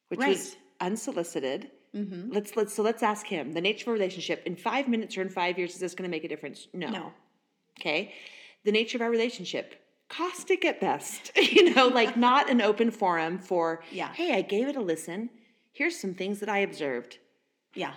[0.09, 0.57] which was Right.
[0.81, 1.70] unsolicited.
[1.94, 2.33] Mm-hmm.
[2.33, 5.22] Let's let's so let's ask him the nature of a relationship in five minutes or
[5.22, 6.66] in five years is this going to make a difference?
[6.72, 6.88] No.
[6.88, 7.12] No.
[7.79, 8.14] Okay.
[8.64, 9.75] The nature of our relationship,
[10.09, 11.33] caustic at best.
[11.57, 14.12] you know, like not an open forum for, Yeah.
[14.14, 15.29] hey, I gave it a listen.
[15.72, 17.18] Here's some things that I observed.
[17.75, 17.94] Yeah.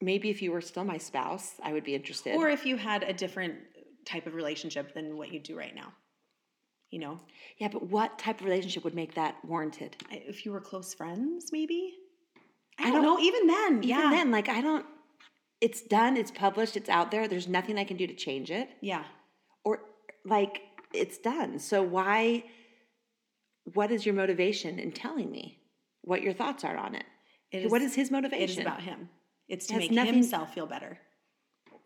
[0.00, 2.34] Maybe if you were still my spouse, I would be interested.
[2.34, 3.54] Or if you had a different
[4.04, 5.92] type of relationship than what you do right now.
[6.90, 7.20] You know,
[7.58, 9.96] yeah, but what type of relationship would make that warranted?
[10.10, 11.94] If you were close friends, maybe.
[12.78, 13.20] I I don't, don't- know.
[13.20, 14.84] Even then, Even yeah, then, like I don't
[15.60, 17.28] it's done, it's published, it's out there.
[17.28, 18.70] There's nothing I can do to change it.
[18.80, 19.04] yeah.
[19.62, 19.80] Or
[20.24, 20.62] like
[20.94, 21.58] it's done.
[21.58, 22.44] So why
[23.74, 25.58] what is your motivation in telling me
[26.02, 27.04] what your thoughts are on it?
[27.52, 28.42] It what is his motivation?
[28.42, 29.10] It is about him.
[29.48, 30.98] It's to Has make nothing- himself feel better,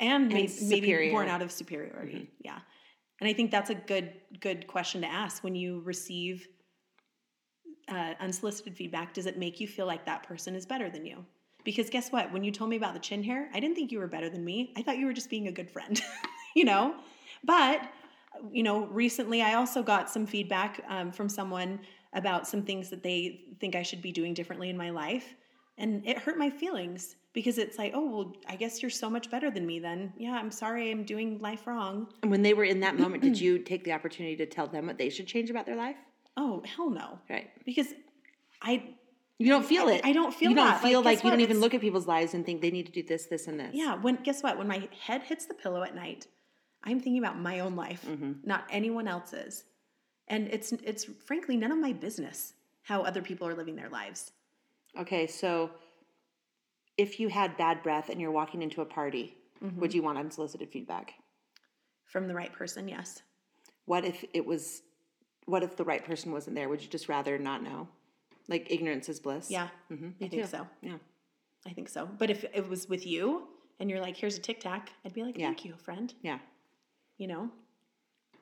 [0.00, 1.12] and, may- maybe superior.
[1.12, 2.30] born out of superiority.
[2.40, 2.58] Yeah,
[3.20, 6.48] and I think that's a good good question to ask when you receive
[7.88, 9.14] uh, unsolicited feedback.
[9.14, 11.24] Does it make you feel like that person is better than you?
[11.64, 12.30] Because guess what?
[12.32, 14.44] When you told me about the chin hair, I didn't think you were better than
[14.44, 14.72] me.
[14.76, 16.00] I thought you were just being a good friend,
[16.54, 16.94] you know.
[17.42, 17.90] But
[18.52, 21.80] you know, recently I also got some feedback um, from someone
[22.14, 25.34] about some things that they think I should be doing differently in my life.
[25.78, 29.30] And it hurt my feelings because it's like, oh, well, I guess you're so much
[29.30, 30.12] better than me then.
[30.16, 32.06] Yeah, I'm sorry I'm doing life wrong.
[32.22, 34.86] And when they were in that moment, did you take the opportunity to tell them
[34.86, 35.96] what they should change about their life?
[36.36, 37.18] Oh, hell no.
[37.28, 37.50] Right.
[37.66, 37.88] Because
[38.62, 38.84] I,
[39.38, 40.00] You don't feel it.
[40.04, 40.82] I don't feel You don't that.
[40.82, 42.70] Like, feel like, guess you don't even It's- look at people's lives and think they
[42.70, 43.74] need to do this, this, and this.
[43.74, 44.56] yeah, when, guess what?
[44.56, 46.28] When my head hits the pillow at night,
[46.84, 48.32] I'm thinking about my own life, mm-hmm.
[48.44, 49.64] not anyone else's.
[50.28, 54.30] And it's, it's frankly none of my business how other people are living their lives.
[54.98, 55.70] Okay, so
[56.96, 59.80] if you had bad breath and you're walking into a party, Mm-hmm.
[59.80, 61.14] would you want unsolicited feedback?
[62.04, 63.22] From the right person, yes.
[63.86, 64.82] What if it was?
[65.46, 66.68] What if the right person wasn't there?
[66.68, 67.88] Would you just rather not know?
[68.48, 69.50] Like ignorance is bliss.
[69.50, 70.66] Yeah, hmm I think so.
[70.82, 70.98] Yeah.
[71.66, 72.06] I think so.
[72.18, 73.48] But if it was with you
[73.80, 75.46] and you're like, here's a tic tac, I'd be like, Yeah.
[75.46, 76.12] thank you, friend.
[76.20, 76.40] Yeah.
[77.16, 77.50] You know?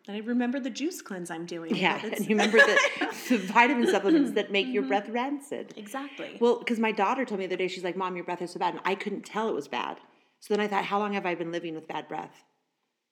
[0.08, 1.76] And I remember the juice cleanse I'm doing.
[1.76, 2.00] Yeah.
[2.04, 2.78] And you remember the,
[3.28, 4.88] the vitamin supplements that make your mm-hmm.
[4.88, 5.74] breath rancid.
[5.76, 6.38] exactly.
[6.40, 8.50] Well, because my daughter told me the other day, she's like, Mom, your breath is
[8.50, 8.74] so bad.
[8.74, 9.98] And I couldn't tell it was bad.
[10.40, 12.42] So then I thought, how long have I been living with bad breath?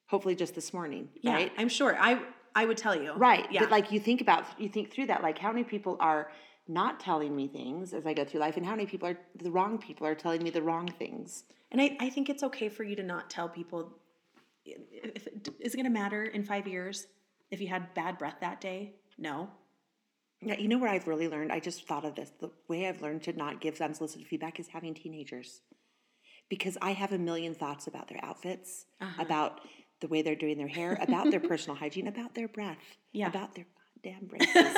[0.07, 1.51] Hopefully just this morning, yeah, right?
[1.57, 1.95] I'm sure.
[1.97, 2.21] I
[2.53, 3.13] I would tell you.
[3.13, 3.47] Right.
[3.49, 3.61] Yeah.
[3.61, 6.31] But like you think about, you think through that, like how many people are
[6.67, 9.51] not telling me things as I go through life, and how many people are, the
[9.51, 11.45] wrong people are telling me the wrong things.
[11.71, 13.93] and I, I think it's okay for you to not tell people.
[14.65, 15.27] If
[15.59, 17.07] is it going to matter in five years
[17.49, 18.93] if you had bad breath that day?
[19.17, 19.49] No.
[20.43, 21.51] Yeah, you know what I've really learned?
[21.51, 22.31] I just thought of this.
[22.39, 25.61] The way I've learned to not give unsolicited feedback is having teenagers.
[26.49, 29.21] Because I have a million thoughts about their outfits, Uh-huh.
[29.21, 29.61] about
[29.99, 33.27] the way they're doing their hair, about their personal hygiene, about their breath, Yeah.
[33.27, 33.65] about their
[34.03, 34.75] goddamn braces.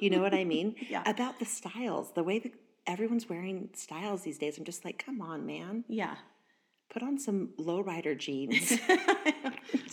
[0.00, 0.74] you know what I mean?
[0.88, 1.08] Yeah.
[1.08, 2.52] About the styles, the way the
[2.86, 4.58] everyone's wearing styles these days.
[4.58, 5.84] I'm just like, come on, man.
[5.88, 6.16] Yeah.
[6.90, 8.70] Put on some lowrider jeans.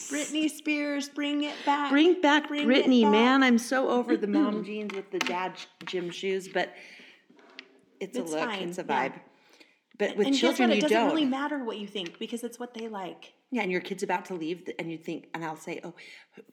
[0.10, 1.92] Britney Spears, bring it back.
[1.92, 3.12] Bring back Bring Britney, back.
[3.12, 3.44] man.
[3.44, 5.54] I'm so over the mom jeans with the dad
[5.86, 6.74] gym shoes, but
[8.00, 9.10] it's, It's a look, fine, it's a yeah.
[9.10, 9.14] vibe.
[10.00, 10.74] But with and children, what?
[10.78, 11.10] It you doesn't don't.
[11.10, 13.34] really matter what you think because it's what they like.
[13.52, 15.94] Yeah, and your kid's about to leave, and you think, and I'll say, "Oh,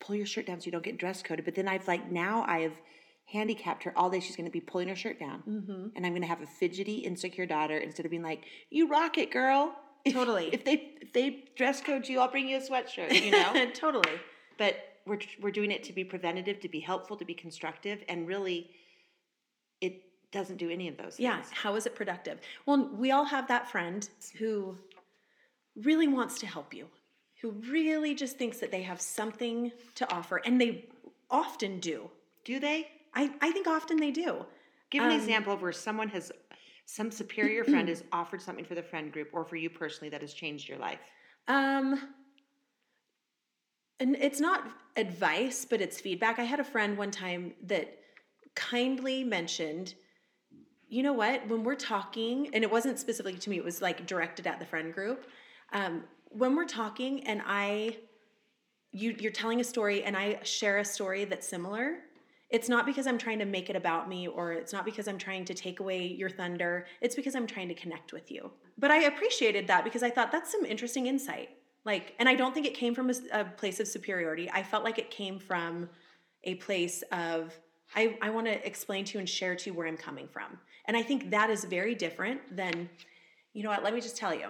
[0.01, 2.45] pull your shirt down so you don't get dress coded." But then I've like now
[2.49, 2.73] I have
[3.27, 4.21] handicapped her all day.
[4.21, 5.89] She's going to be pulling her shirt down, Mm-hmm.
[5.97, 9.19] and I'm going to have a fidgety, insecure daughter instead of being like, "You rock
[9.19, 10.51] it, girl." If- Totally.
[10.53, 13.13] If they if they dress code you, I'll bring you a sweatshirt.
[13.25, 13.71] You know.
[13.75, 14.15] totally.
[14.59, 18.27] but we're we're doing it to be preventative, to be helpful, to be constructive, and
[18.27, 18.71] really,
[19.81, 21.19] it doesn't do any of those.
[21.21, 21.37] Yeah.
[21.41, 21.51] things.
[21.53, 22.39] How is it productive?
[22.67, 24.77] Well, we all have that friend who
[25.77, 26.87] really wants to help you,
[27.41, 30.87] who really just thinks that they have something to offer, and they
[31.31, 32.11] often do.
[32.45, 32.89] Do they?
[33.15, 34.45] I, I think often they do.
[34.91, 36.31] Give an Um, example of where someone has,
[36.87, 40.21] some superior friend has offered something for the friend group or for you personally that
[40.21, 41.01] has changed your life.
[41.49, 42.01] Um,
[44.01, 44.65] and it's not
[44.97, 46.39] advice, but it's feedback.
[46.39, 47.99] I had a friend one time that
[48.55, 49.95] kindly mentioned,
[50.89, 54.07] you know what, when we're talking, and it wasn't specifically to me, it was like
[54.07, 55.27] directed at the friend group.
[55.73, 57.97] Um, when we're talking and I,
[58.91, 61.99] you, you're telling a story and I share a story that's similar,
[62.51, 65.19] it's not because I'm trying to make it about me or it's not because I'm
[65.19, 66.87] trying to take away your thunder.
[67.01, 68.51] It's because I'm trying to connect with you.
[68.79, 71.51] But I appreciated that because I thought that's some interesting insight.
[71.85, 74.51] Like, and I don't think it came from a place of superiority.
[74.51, 75.89] I felt like it came from
[76.45, 77.53] a place of,
[77.95, 80.59] I, I want to explain to you and share to you where I'm coming from.
[80.87, 82.89] And I think that is very different than,
[83.53, 84.49] you know what, let me just tell you,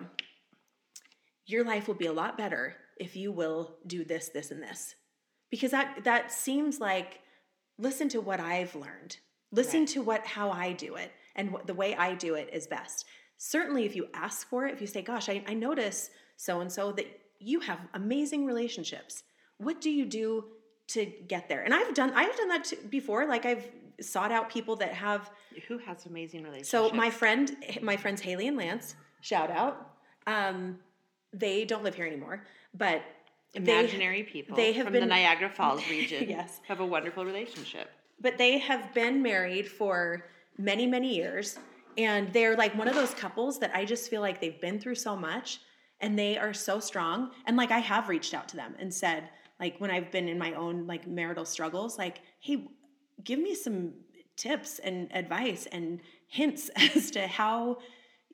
[1.46, 4.94] your life will be a lot better if you will do this, this, and this.
[5.50, 7.20] Because that that seems like
[7.78, 9.18] listen to what I've learned.
[9.52, 9.88] Listen Right.
[9.90, 13.04] to what how I do it and what, the way I do it is best.
[13.37, 16.70] Certainly if you ask for it, if you say, gosh, I, I notice so and
[16.70, 17.06] so that
[17.38, 19.22] you have amazing relationships.
[19.58, 20.44] What do you do
[20.88, 21.62] to get there?
[21.62, 23.26] And I've done I've done that too, before.
[23.26, 23.64] Like I've
[24.00, 25.30] sought out people that have
[25.68, 26.70] Who has amazing relationships?
[26.70, 29.92] so my friend, my friends Haley and Lance, shout out.
[30.26, 30.78] Um,
[31.32, 33.02] they don't live here anymore, but
[33.54, 36.60] they- imaginary people they have from the Niagara Falls region Yes.
[36.66, 37.90] have a wonderful relationship.
[38.20, 40.26] but they have been married for
[40.58, 41.58] many many years
[41.98, 44.94] and they're like one of those couples that i just feel like they've been through
[44.94, 45.60] so much
[46.00, 49.28] and they are so strong and like i have reached out to them and said
[49.60, 52.66] like when i've been in my own like marital struggles like hey
[53.22, 53.92] give me some
[54.36, 57.78] tips and advice and hints as to how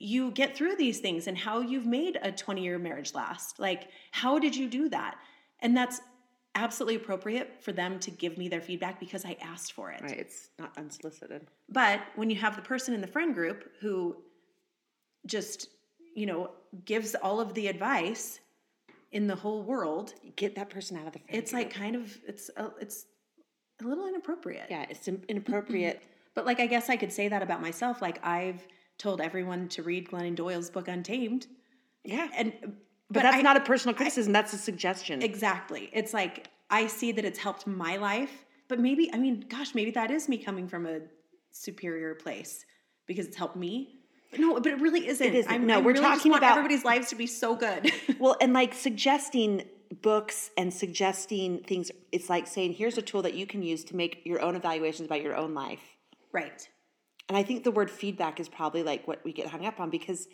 [0.02, 3.88] you get through these things and how you've made a 20 year marriage last like
[4.12, 5.16] how did you do that
[5.60, 6.00] and that's
[6.56, 10.00] absolutely appropriate for them to give me their feedback because I asked for it.
[10.02, 11.46] Right, it's not unsolicited.
[11.68, 14.16] But when you have the person in the friend group who
[15.26, 15.68] just,
[16.16, 16.50] you know,
[16.84, 18.40] gives all of the advice
[19.12, 21.64] in the whole world, Get that person out of the friend it's group.
[21.64, 23.06] like kind of it's a, it's
[23.80, 24.66] a little inappropriate.
[24.70, 26.02] yeah, it's inappropriate.
[26.34, 28.00] But like I guess I could say that about myself.
[28.00, 28.64] Like I've
[29.00, 31.46] told everyone to read Glennon Doyle's book Untamed.
[32.04, 32.52] yeah, And
[33.10, 34.32] but, that's I- not a personal criticism.
[34.32, 35.22] that's a suggestion.
[35.22, 35.90] Exactly.
[35.92, 39.90] It's like I see that it's helped my life, but maybe I mean, gosh, maybe
[39.92, 41.00] that is me coming from a
[41.50, 42.64] superior place
[43.06, 43.96] because it's helped me.
[44.38, 45.26] No, but it really isn't.
[45.26, 45.50] It isn't.
[45.52, 47.90] I'm, No, I we're really talking about- everybody's lives to be so good.
[48.20, 49.64] Well, and like suggesting
[50.02, 53.96] books and suggesting things, it's like saying, here's a tool that you can use to
[53.96, 55.80] make your own evaluations about your own life.
[56.32, 56.68] right.
[57.30, 59.88] And I think the word feedback is probably like what we get hung up on
[59.88, 60.26] because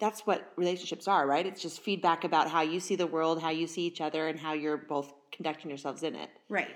[0.00, 1.44] that's what relationships are, right?
[1.44, 4.38] It's just feedback about how you see the world, how you see each other, and
[4.38, 6.30] how you're both conducting yourselves in it.
[6.48, 6.70] Right.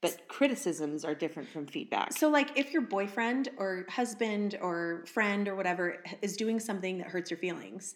[0.00, 2.14] But criticisms are different from feedback.
[2.14, 7.06] So like if your boyfriend or husband or friend or whatever is doing something that
[7.06, 7.94] hurts your feelings,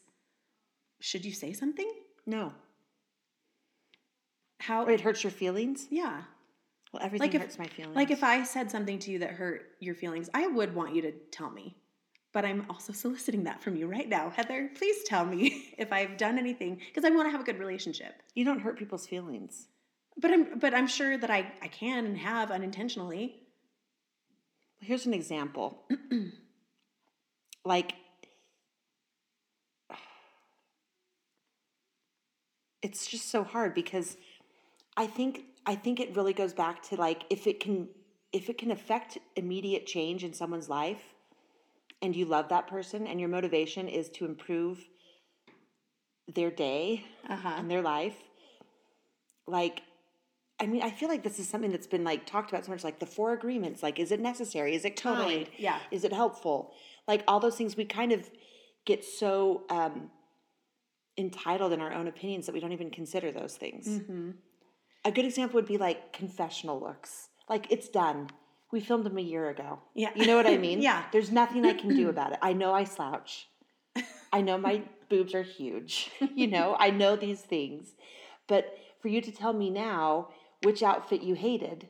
[1.01, 1.91] should you say something?
[2.25, 2.53] No.
[4.61, 5.89] How It hurts your feelings?
[5.91, 6.23] Yeah.
[6.93, 7.97] Well, everything Like if hurts my feelings.
[7.97, 11.03] Like if I said something to you that hurt your feelings, I would want you
[11.03, 11.77] to tell me.
[12.33, 14.31] But I'm also soliciting that from you right now.
[14.31, 17.59] Heather, please tell me if I've done anything because I want to have a good
[17.59, 18.23] relationship.
[18.35, 19.69] you don't hurt people's feelings.
[20.19, 23.37] But I'm but I'm sure that I, I can and have unintentionally.
[24.81, 25.85] Here's an example.
[27.65, 27.95] like,
[32.83, 34.17] it's just so hard because
[34.97, 37.89] I think I think it really goes back to like if it can
[38.33, 41.03] if it can affect immediate change in someone's life
[42.03, 44.87] and you love that person and your motivation is to improve
[46.29, 47.55] their day Uh-huh.
[47.59, 48.17] and their life
[49.47, 49.83] like
[50.61, 52.85] I mean I feel like this is something that's been like talked about so much
[52.85, 55.79] like the four agreements like is it necessary is it kind Totally, yeah.
[55.91, 56.73] is it helpful
[57.09, 58.29] like all those things we kind of
[58.85, 60.11] get so um,
[61.19, 63.87] entitled in our own opinions that we don't even consider those things.
[63.89, 64.31] Mm-hmm.
[65.07, 67.29] A good example would be like confessional looks.
[67.49, 68.29] Like it's done.
[68.73, 69.79] We filmed them a year ago.
[69.95, 70.11] Yeah.
[70.17, 70.83] You know what I mean?
[70.83, 71.05] Yeah.
[71.13, 72.39] There's nothing I can do about it.
[72.43, 73.49] I know I slouch.
[74.33, 76.11] I know my boobs are huge.
[76.35, 77.95] you know, I know these things.
[78.49, 80.29] But for you to tell me now
[80.65, 81.87] which outfit you hated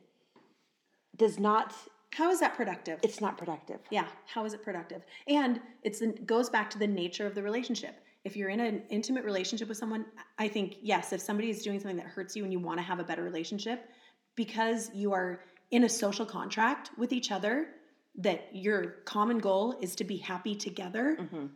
[1.16, 1.72] does not
[2.12, 2.98] How is that productive?
[3.02, 3.80] it's not productive.
[3.90, 5.02] Yeah, how is it productive?
[5.26, 7.94] And it's it goes back to the nature of the relationship.
[8.26, 10.04] If you're in an intimate relationship with someone,
[10.36, 12.82] I think yes, if somebody is doing something that hurts you and you want to
[12.82, 13.88] have a better relationship
[14.34, 17.68] because you are in a social contract with each other
[18.16, 21.46] that your common goal is to be happy together, mm-hmm.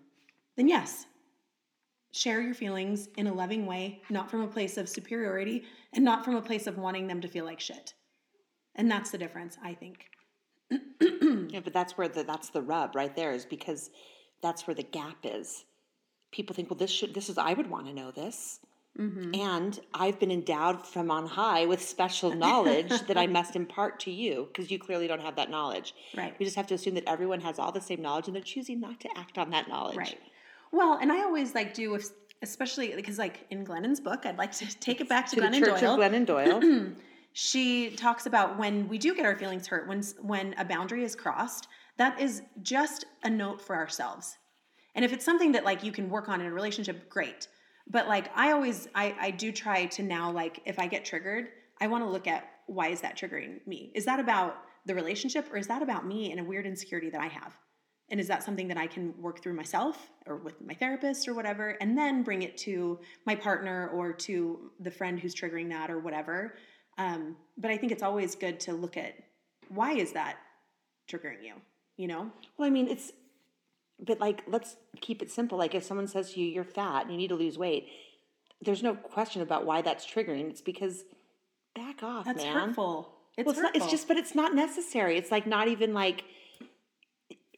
[0.57, 1.07] then yes,
[2.13, 5.65] share your feelings in a loving way, not from a place of superiority
[5.95, 7.95] and not from a place of wanting them to feel like shit.
[8.77, 10.07] And that's the difference, I think.
[11.51, 13.91] Yeah, but that's where the that's the rub right there is because
[14.41, 15.65] that's where the gap is.
[16.33, 18.61] People think, well, this should this is I would want to know this.
[18.99, 19.35] Mm-hmm.
[19.35, 24.11] And I've been endowed from on high with special knowledge that I must impart to
[24.11, 25.95] you because you clearly don't have that knowledge.
[26.17, 26.35] Right.
[26.39, 28.81] We just have to assume that everyone has all the same knowledge and they're choosing
[28.81, 29.97] not to act on that knowledge.
[29.97, 30.21] Right.
[30.73, 32.09] Well, and I always like do if
[32.43, 35.47] especially because like in Glennon's book, I'd like to take it back to, To the
[35.49, 35.95] Glennon Church Doyle.
[35.95, 36.93] of Glennon Doyle.
[37.33, 41.15] she talks about when we do get our feelings hurt, when when a boundary is
[41.15, 44.37] crossed, that is just a note for ourselves.
[44.95, 47.49] And if it's something that like you can work on in a relationship, great.
[47.89, 51.49] But like I always I I do try to now like if I get triggered,
[51.81, 53.91] I want to look at why is that triggering me?
[53.95, 57.21] Is that about the relationship or is that about me and a weird insecurity that
[57.21, 57.57] I have?
[58.11, 61.35] And is that something that I can work through myself or with my therapist or
[61.35, 65.91] whatever, and then bring it to my partner or to the friend who's triggering that
[65.91, 66.55] or whatever?
[66.99, 69.15] Um, but I think it's always good to look at
[69.69, 70.39] why is that
[71.11, 71.55] triggering you?
[71.97, 72.31] You know?
[72.59, 73.13] Well, I mean, it's,
[74.05, 75.59] but like, let's keep it simple.
[75.59, 77.89] Like, if someone says to you, you're fat and you need to lose weight,
[78.63, 80.51] there's no question about why that's triggering.
[80.51, 81.05] It's because
[81.75, 82.55] back off, That's man.
[82.55, 83.15] hurtful.
[83.37, 83.83] It's well, it's, not, hurtful.
[83.83, 85.17] it's just, but it's not necessary.
[85.17, 86.25] It's like not even like,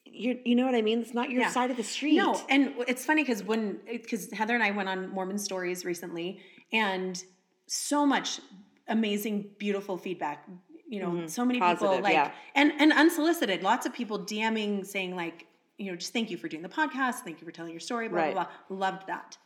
[0.05, 1.01] you you know what I mean?
[1.01, 1.51] It's not your Yeah.
[1.51, 2.17] side of the street.
[2.17, 6.41] No, and it's funny because when because Heather and I went on Mormon Stories recently,
[6.73, 7.23] and
[7.67, 8.41] so much
[8.89, 10.47] amazing, beautiful feedback.
[10.87, 11.27] You know, mm-hmm.
[11.29, 12.31] so many people like yeah.
[12.55, 13.63] and and unsolicited.
[13.63, 15.47] Lots of people DMing saying like,
[15.79, 18.09] you know, just thank you for doing the podcast, thank you for telling your story,
[18.09, 18.35] blah Right.
[18.35, 18.77] blah blah.
[18.79, 19.37] Loved that.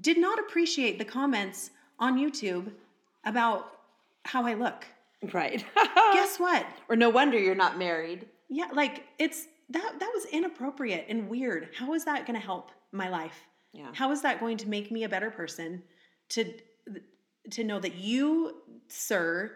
[0.00, 2.72] Did not appreciate the comments on YouTube
[3.24, 3.78] about
[4.24, 4.86] how I look.
[5.32, 5.64] right.
[6.12, 6.66] Guess what?
[6.88, 8.26] or no wonder you're not married.
[8.48, 11.68] Yeah, like it's that that was inappropriate and weird.
[11.76, 13.38] How is that going to help my life?
[13.72, 13.90] Yeah.
[13.94, 15.82] How is that going to make me a better person
[16.30, 16.52] to
[17.50, 18.56] to know that you,
[18.88, 19.52] sir,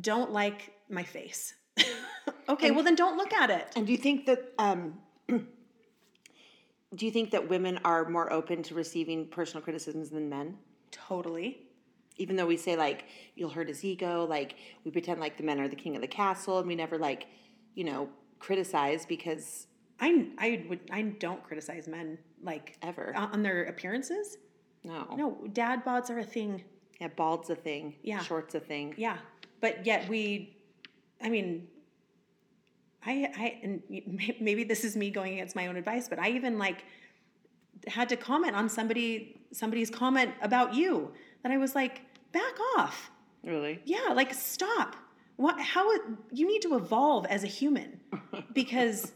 [0.00, 1.54] don't like my face?
[2.48, 3.68] okay, well then don't look at it.
[3.76, 4.94] And do you think that um,
[5.28, 10.58] do you think that women are more open to receiving personal criticisms than men?
[10.90, 11.66] Totally.
[12.18, 13.04] Even though we say like
[13.34, 16.08] you'll hurt his ego, like we pretend like the men are the king of the
[16.08, 17.26] castle, and we never like,
[17.74, 18.08] you know,
[18.38, 19.66] criticize because
[20.00, 23.14] I I would I don't criticize men like Ever.
[23.16, 24.36] on on their appearances.
[24.84, 26.62] no, No, dad bods are a thing.
[27.00, 28.18] yeah, bald's a thing, Yeah.
[28.18, 28.94] short's a thing.
[28.98, 29.16] Yeah,
[29.60, 30.56] but yet we,
[31.22, 31.66] I mean,
[33.04, 33.82] I, I, and
[34.40, 36.84] maybe this is me going against my own advice, but I even like
[37.86, 43.10] had to comment on somebody, somebody's comment about you that I was like, back off.
[43.44, 43.80] Really?
[43.84, 44.96] Yeah, like stop.
[45.36, 45.58] What?
[45.60, 45.90] How?
[45.92, 47.98] it- You need to evolve as a human
[48.52, 49.12] because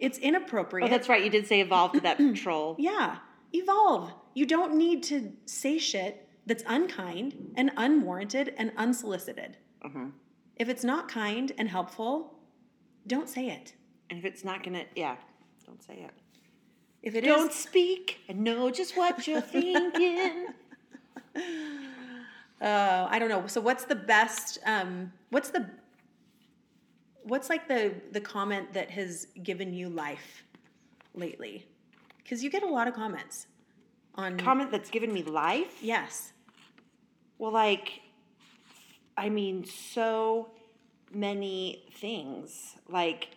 [0.00, 0.88] it's inappropriate.
[0.88, 1.22] Oh, that's right.
[1.22, 2.74] You did say evolve to that troll.
[2.78, 3.18] Yeah,
[3.52, 4.12] evolve.
[4.34, 9.56] You don't need to say shit that's unkind and unwarranted and unsolicited.
[9.84, 10.06] Uh-huh.
[10.56, 12.34] If it's not kind and helpful,
[13.08, 13.74] don't say it.
[14.10, 15.16] And if it's not gonna, yeah,
[15.66, 16.10] don't say it.
[17.02, 18.20] If it is, Don't speak.
[18.28, 20.46] I know just what you're thinking.
[22.60, 23.46] uh, I don't know.
[23.46, 24.58] So what's the best?
[24.66, 25.68] Um, what's the
[27.22, 30.44] what's like the the comment that has given you life
[31.14, 31.66] lately?
[32.22, 33.46] Because you get a lot of comments
[34.14, 34.36] on.
[34.38, 35.78] Comment that's given me life.
[35.82, 36.32] yes.
[37.38, 38.00] Well, like,
[39.16, 40.50] I mean, so
[41.12, 42.76] many things.
[42.88, 43.28] Like,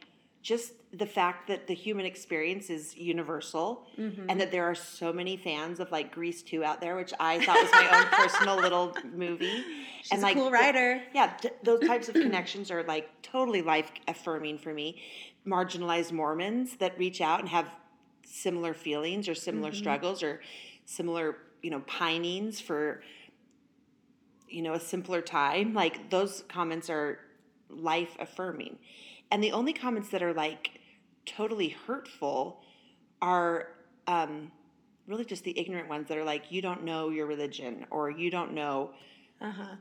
[0.41, 4.29] just the fact that the human experience is universal Mm-hmm.
[4.29, 7.39] and that there are so many fans of like Grease 2 out there, which I
[7.45, 9.63] thought was my own personal little movie.
[10.01, 11.01] She's a cool rider.
[11.13, 15.01] yeah, th- those types of connections are like totally life affirming for me.
[15.45, 17.67] Marginalized Mormons that reach out and have
[18.25, 19.77] similar feelings or similar Mm-hmm.
[19.79, 20.41] struggles or
[20.85, 23.01] similar, you know, pinings for
[24.49, 25.73] you know, a simpler time.
[25.73, 27.19] Like those comments are
[27.75, 28.77] life affirming.
[29.31, 30.71] And the only comments that are like
[31.25, 32.61] totally hurtful
[33.21, 33.67] are
[34.07, 34.51] um,
[35.07, 38.29] really just the ignorant ones that are like, you don't know your religion or you
[38.31, 38.91] don't know,
[39.39, 39.75] Uh huh.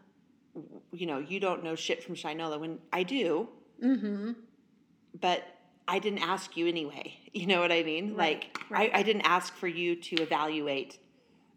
[0.93, 3.49] you know, you don't know shit from Shinola when I do,
[3.83, 4.33] Mm-hmm.
[5.21, 5.43] but
[5.89, 7.15] I didn't ask you anyway.
[7.33, 8.17] You know what I mean?
[8.17, 8.91] Right, Like, right.
[8.93, 10.99] I, I didn't ask for you to evaluate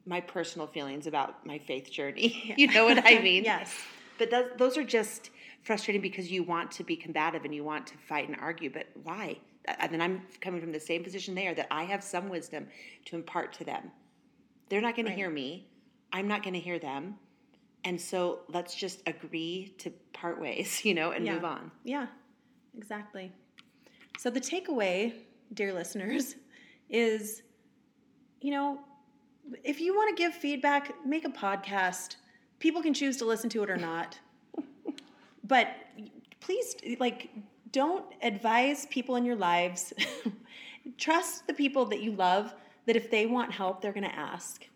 [0.06, 2.54] my personal feelings about my faith journey.
[2.58, 3.44] you know what I mean?
[3.44, 3.74] yes.
[4.20, 5.32] But those, those are just
[5.64, 8.88] frustrating because you want to be combative and you want to fight and argue, but
[9.04, 9.38] why?
[9.66, 12.68] And then I'm coming from the same position they are that I have some wisdom
[13.06, 13.92] to impart to them.
[14.70, 15.12] They're not going Right.
[15.14, 15.68] to hear me.
[16.12, 17.18] I'm not going to hear them.
[17.86, 21.34] And so let's just agree to part ways, you know, and Yeah.
[21.36, 21.72] move on.
[21.84, 22.08] Yeah,
[22.78, 23.32] exactly.
[24.20, 25.14] So the takeaway,
[25.54, 26.36] dear listeners,
[26.90, 27.44] is
[28.42, 28.80] you know,
[29.64, 32.18] if you want to give feedback, make a podcast.
[32.60, 34.20] People can choose to listen to it or not.
[35.44, 35.68] But
[36.40, 37.30] please like
[37.72, 39.94] don't advise people in your lives.
[40.98, 42.54] Trust the people that you love
[42.86, 44.68] that if they want help, they're going to ask.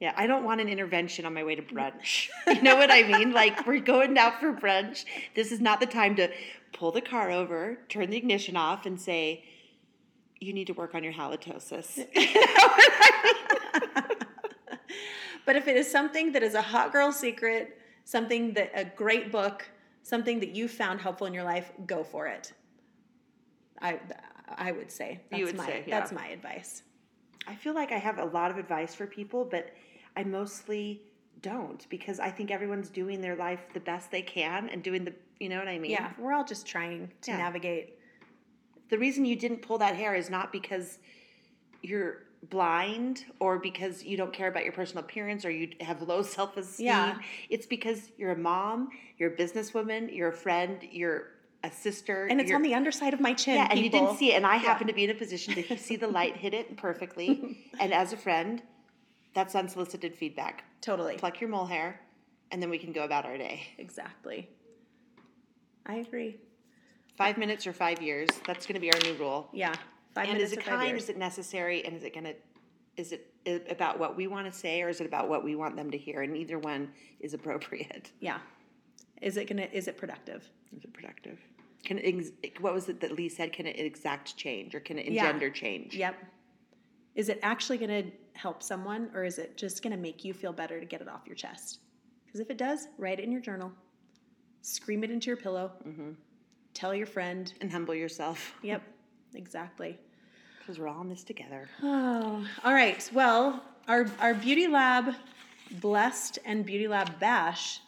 [0.00, 2.28] Yeah, I don't want an intervention on my way to brunch.
[2.46, 3.32] you know what I mean?
[3.32, 5.04] Like, we're going out for brunch.
[5.34, 6.28] This is not the time to
[6.72, 9.44] pull the car over, turn the ignition off, and say,
[10.38, 12.06] you need to work on your halitosis.
[15.48, 19.32] But if it is something that is a hot girl secret, something that a great
[19.32, 19.64] book,
[20.08, 22.52] something that you found helpful in your life, go for it.
[23.80, 24.00] I
[24.48, 25.98] I would say that's You would my say, yeah.
[26.00, 26.82] that's my advice.
[27.46, 29.74] I feel like I have a lot of advice for people, but
[30.16, 31.02] I mostly
[31.42, 35.14] don't because I think everyone's doing their life the best they can and doing the,
[35.38, 35.92] you know what I mean?
[35.92, 37.38] Yeah, we're all just trying to Yeah.
[37.38, 37.98] navigate.
[38.88, 40.98] The reason you didn't pull that hair is not because
[41.82, 46.22] you're blind or because you don't care about your personal appearance or you have low
[46.36, 46.86] self-esteem.
[46.86, 47.18] Yeah.
[47.50, 51.28] It's because you're a mom, you're a businesswoman, you're a friend, you're
[51.64, 52.26] a sister.
[52.26, 53.56] And it's on the underside of my chin.
[53.56, 54.60] Yeah, and you didn't see it, and I Yeah.
[54.62, 57.58] happened to be in a position to see the light hit it perfectly.
[57.80, 58.62] and as a friend,
[59.34, 60.64] that's unsolicited feedback.
[60.80, 61.16] Totally.
[61.16, 62.00] Pluck your mole hair,
[62.52, 63.62] and then we can go about our day.
[63.78, 64.48] Exactly.
[65.86, 66.36] I agree.
[67.16, 68.28] Five minutes or five years.
[68.46, 69.48] That's going to be our new rule.
[69.52, 69.74] Yeah.
[70.20, 70.88] Five and is it kind?
[70.88, 71.04] years.
[71.04, 71.84] Is it necessary?
[71.84, 72.34] And is it going to?
[72.96, 75.76] Is it about what we want to say, or is it about what we want
[75.76, 76.22] them to hear?
[76.22, 76.90] And either one
[77.20, 78.10] is appropriate.
[78.20, 78.38] yeah.
[79.22, 80.48] Is it gonna is it productive?
[80.76, 81.38] Is it productive?
[81.84, 83.52] Can it, ex- what was it that Lee said?
[83.52, 85.26] Can it exact change, or can it Yeah.
[85.26, 85.94] engender change?
[85.94, 86.14] Yep.
[87.14, 90.32] Is it actually going to help someone or is it just going to make you
[90.32, 91.80] feel better to get it off your chest?
[92.24, 93.72] Because if it does, write it in your journal,
[94.62, 96.10] scream it into your pillow, Mm-hmm.
[96.74, 97.52] tell your friend.
[97.60, 98.82] And humble yourself, Yep,
[99.34, 99.98] exactly.
[100.68, 101.66] Because we're all in this together.
[101.82, 103.08] Oh, all right.
[103.14, 105.14] Well, our, our Beauty Lab
[105.80, 107.80] Blessed and Beauty Lab Bash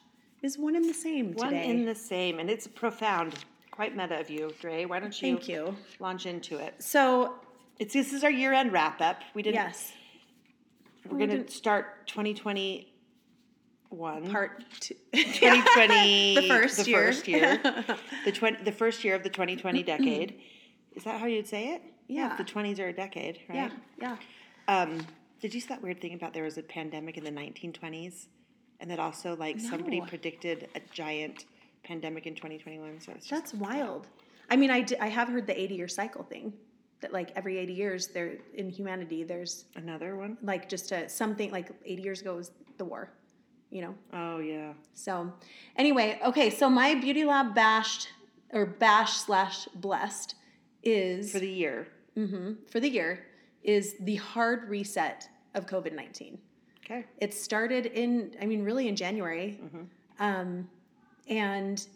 [0.42, 1.44] is one and the same today.
[1.44, 3.34] One in the same, and it's profound.
[3.70, 4.86] Quite meta of you, Dre.
[4.86, 5.76] Why don't you, Thank you.
[5.98, 6.82] launch into it?
[6.82, 7.34] So,
[7.78, 9.18] It's this is our year end wrap up.
[9.34, 9.56] We didn't.
[9.56, 9.92] yes,
[11.08, 14.30] we're gonna start 2021.
[14.32, 14.94] part two.
[15.12, 16.34] 2020.
[16.36, 17.04] the first the year.
[17.04, 17.60] First year.
[18.24, 20.40] the twen- The first year of the 2020 decade.
[20.94, 21.82] Is that how you'd say it?
[22.10, 22.36] Yeah.
[22.36, 23.72] The 20s are a decade, right?
[24.00, 24.16] yeah.
[24.68, 25.06] Um,
[25.40, 28.26] did you see that weird thing about there was a pandemic in the 1920s,
[28.80, 31.46] and that also like somebody predicted a giant
[31.82, 33.00] pandemic in 2021?
[33.00, 34.08] So it's just That's wild.
[34.50, 36.52] I mean, I, d- I have heard the 80 year cycle thing
[37.00, 40.36] that like every 80 years there in humanity there's another one.
[40.42, 43.12] like just a something like 80 years ago was the war,
[43.70, 43.94] you know.
[44.12, 44.72] Oh yeah.
[44.94, 45.32] So
[45.76, 48.08] anyway, okay, so my beauty lab bashed
[48.52, 50.34] or bash slash blessed
[50.82, 51.88] is For the year.
[52.20, 53.26] Mhm, for the year
[53.62, 56.38] is the hard reset of COVID 19.
[56.84, 57.04] Okay.
[57.18, 59.60] It started in, I mean, really in January.
[60.18, 60.68] Um,
[61.28, 61.86] and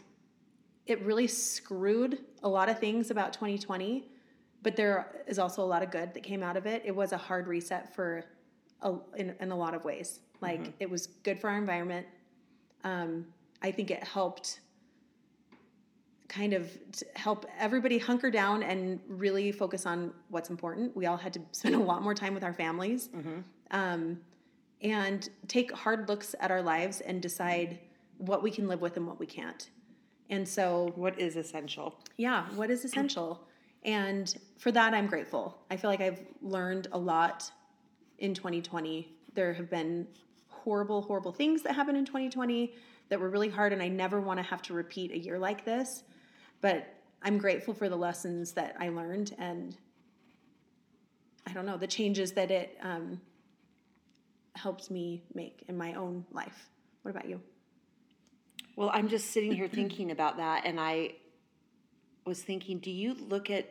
[0.86, 4.04] it really screwed a lot of things about 2020,
[4.62, 6.82] but there is also a lot of good that came out of it.
[6.84, 8.24] It was a hard reset for,
[8.82, 10.20] a, in, in a lot of ways.
[10.40, 12.06] Like, it was good for our environment.
[12.84, 13.26] Um,
[13.62, 14.60] I think it helped
[16.28, 16.70] kind of
[17.16, 20.96] help everybody hunker down and really focus on what's important.
[20.96, 23.10] We all had to spend a lot more time with our families
[23.70, 24.18] um,
[24.82, 27.78] and take hard looks at our lives and decide
[28.18, 29.68] what we can live with and what we can't.
[30.30, 31.98] And so, What is essential?
[32.16, 33.40] yeah, what is essential?
[33.86, 35.58] And for that, I'm grateful.
[35.70, 37.50] I feel like I've learned a lot
[38.18, 39.12] in 2020.
[39.34, 40.06] There have been
[40.48, 42.72] horrible, horrible things that happened in 2020
[43.10, 45.66] that were really hard, and I never want to have to repeat a year like
[45.66, 46.02] this.
[46.64, 46.88] But
[47.20, 49.76] I'm grateful for the lessons that I learned and
[51.46, 53.20] I don't know, the changes that it um,
[54.56, 56.70] helped me make in my own life.
[57.02, 57.42] What about you?
[58.76, 61.16] Well, I'm just sitting here thinking about that, and I
[62.24, 63.68] was thinking, do you look at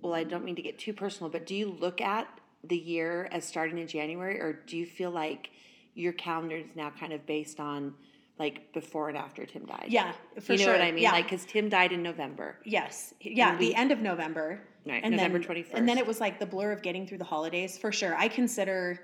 [0.00, 2.26] well, I don't mean to get too personal, but do you look at
[2.64, 5.50] the year as starting in January, or do you feel like
[5.92, 7.92] your calendar is now kind of based on
[8.38, 9.86] like before and after Tim died?
[9.88, 10.72] Yeah, for you know sure.
[10.74, 11.02] what I mean?
[11.02, 11.12] Yeah.
[11.12, 12.56] Like, because Tim died in November.
[12.64, 13.14] Yes.
[13.20, 14.60] Yeah, we- the end of November.
[14.86, 15.74] Right, and November then, 21st.
[15.74, 18.14] And then it was like the blur of getting through the holidays for sure.
[18.14, 19.00] I consider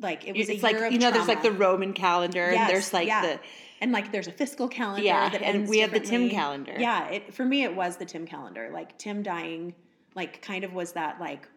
[0.00, 1.50] like it was It's a like year of you know, there's like the.
[1.52, 3.22] Roman calendar, and there's like yeah.
[3.22, 3.40] the
[3.80, 6.74] and like there's a fiscal calendar Yeah, that and we have the Tim calendar.
[6.78, 8.68] Yeah, it, for me it was the Tim calendar.
[8.70, 9.74] Like Tim dying,
[10.14, 11.48] like kind of was that like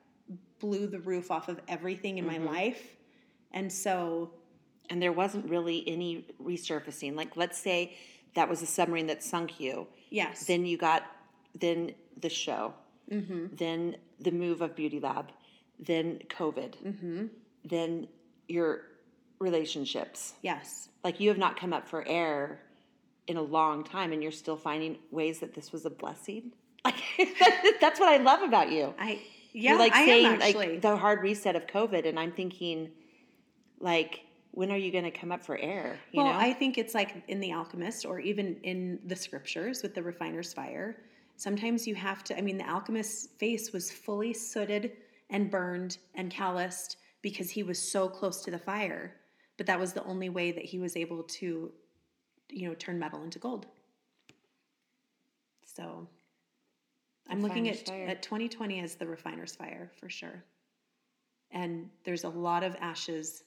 [0.59, 2.45] blew the roof off of everything in Mm-hmm.
[2.45, 2.95] my life,
[3.51, 4.31] and so
[4.89, 7.15] and there wasn't really any resurfacing.
[7.15, 7.95] Like, let's say
[8.35, 9.87] that was a submarine that sunk you.
[10.09, 11.03] yes, Then you got
[11.59, 12.73] then the show,
[13.11, 13.55] Mm-hmm.
[13.55, 15.31] then the move of Beauty Lab,
[15.79, 17.25] then COVID, Mm-hmm.
[17.65, 18.07] then
[18.47, 18.81] your
[19.39, 20.33] relationships.
[20.41, 22.59] yes, Like you have not come up for air
[23.27, 26.51] in a long time, and you're still finding ways that this was a blessing.
[26.85, 26.95] Like
[27.81, 28.93] that's what I love about you.
[28.99, 29.19] I
[29.53, 30.67] yeah, you're like I saying am actually.
[30.73, 32.89] like the hard reset of COVID, and I'm thinking,
[33.79, 34.24] like,
[34.55, 35.99] when are you going to come up for air?
[36.11, 39.83] You well, know, I think it's like in The Alchemist or even in the scriptures
[39.83, 40.97] with the refiner's fire.
[41.35, 44.93] Sometimes you have to, I mean, the alchemist's face was fully sooted
[45.29, 49.15] and burned and calloused because he was so close to the fire.
[49.57, 51.71] But that was the only way that he was able to,
[52.49, 53.65] you know, turn metal into gold.
[55.65, 56.07] So
[57.29, 58.07] I'm looking at, fire.
[58.07, 60.43] at 2020 as the refiner's fire for sure.
[61.51, 63.43] And there's a lot of ashes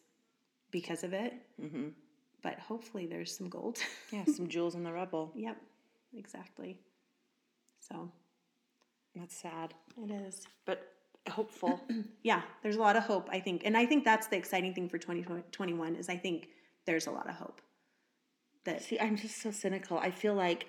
[0.71, 1.89] because of it hmm
[2.43, 3.79] but hopefully there's some gold.
[4.13, 5.33] yeah, some jewels in the rubble.
[5.35, 5.57] yep,
[6.17, 6.79] exactly.
[7.81, 8.11] So
[9.17, 10.47] That's sad, it is.
[10.65, 10.93] but
[11.29, 11.81] hopeful.
[12.23, 13.63] Yeah, there's a lot of hope, I think.
[13.65, 16.49] And I think that's the exciting thing for 2021 is I think
[16.85, 17.61] there's a lot of hope.
[18.65, 19.99] That See, I'm just so cynical.
[19.99, 20.67] I feel like,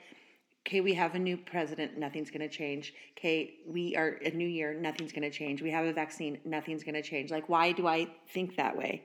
[0.66, 2.94] okay, we have a new president, nothing's going to change.
[3.18, 5.62] Okay, we are a new year, nothing's going to change.
[5.62, 7.30] We have a vaccine, nothing's going to change.
[7.30, 9.04] Like, why do I think that way?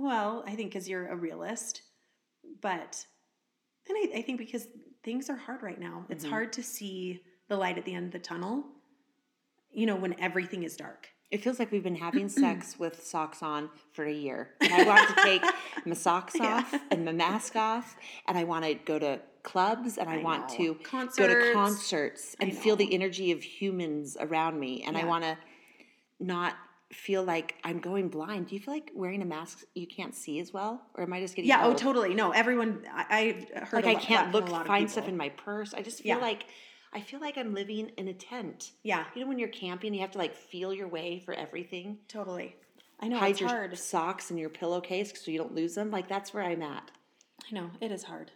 [0.00, 1.82] Well, I think because you're a realist,
[2.62, 3.06] but
[3.88, 4.66] and I, I think because
[5.04, 6.06] things are hard right now.
[6.08, 6.32] It's mm-hmm.
[6.32, 8.64] hard to see the light at the end of the tunnel,
[9.70, 11.08] you know, when everything is dark.
[11.30, 14.50] It feels like we've been having sex with socks on for a year.
[14.60, 15.42] And I want to take
[15.84, 17.94] my socks off and my mask off,
[18.26, 20.56] and I want to go to clubs and I, I want know.
[20.56, 21.54] to go to Concerts.
[21.54, 24.82] concerts and feel the energy of humans around me.
[24.82, 25.36] And I want to
[26.18, 26.54] not
[26.92, 28.48] feel like I'm going blind.
[28.48, 31.20] Do you feel like wearing a mask you can't see as well, or am I
[31.20, 32.14] just getting Yeah, oh, totally.
[32.14, 35.72] No, everyone, I, I heard Like I lot- can't look, find stuff in my purse.
[35.74, 36.22] I just feel Yeah.
[36.22, 36.46] like
[36.92, 38.72] I feel like I'm living in a tent.
[38.82, 41.98] Yeah, You know when you're camping, you have to like feel your way for everything
[42.08, 42.56] totally.
[42.98, 43.78] I know hide it's your hard.
[43.78, 45.92] socks in your pillowcase so you don't lose them.
[45.92, 46.90] Like that's where I'm at.
[47.48, 48.32] I know it is hard,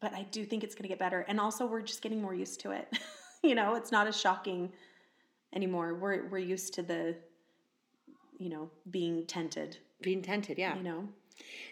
[0.00, 1.24] but I do think it's going to get better.
[1.28, 2.96] And also, we're just getting more used to it.
[3.42, 4.72] you know, it's not as shocking
[5.52, 5.94] anymore.
[5.94, 7.16] We're we're used to the,
[8.38, 9.78] you know, being tented.
[10.02, 10.76] Being tented, yeah.
[10.76, 11.08] You know,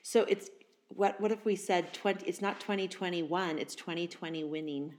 [0.03, 0.51] So it's
[0.89, 1.21] what?
[1.21, 2.27] What if we said twenty?
[2.27, 3.59] It's not twenty twenty one.
[3.59, 4.95] It's twenty twenty winning.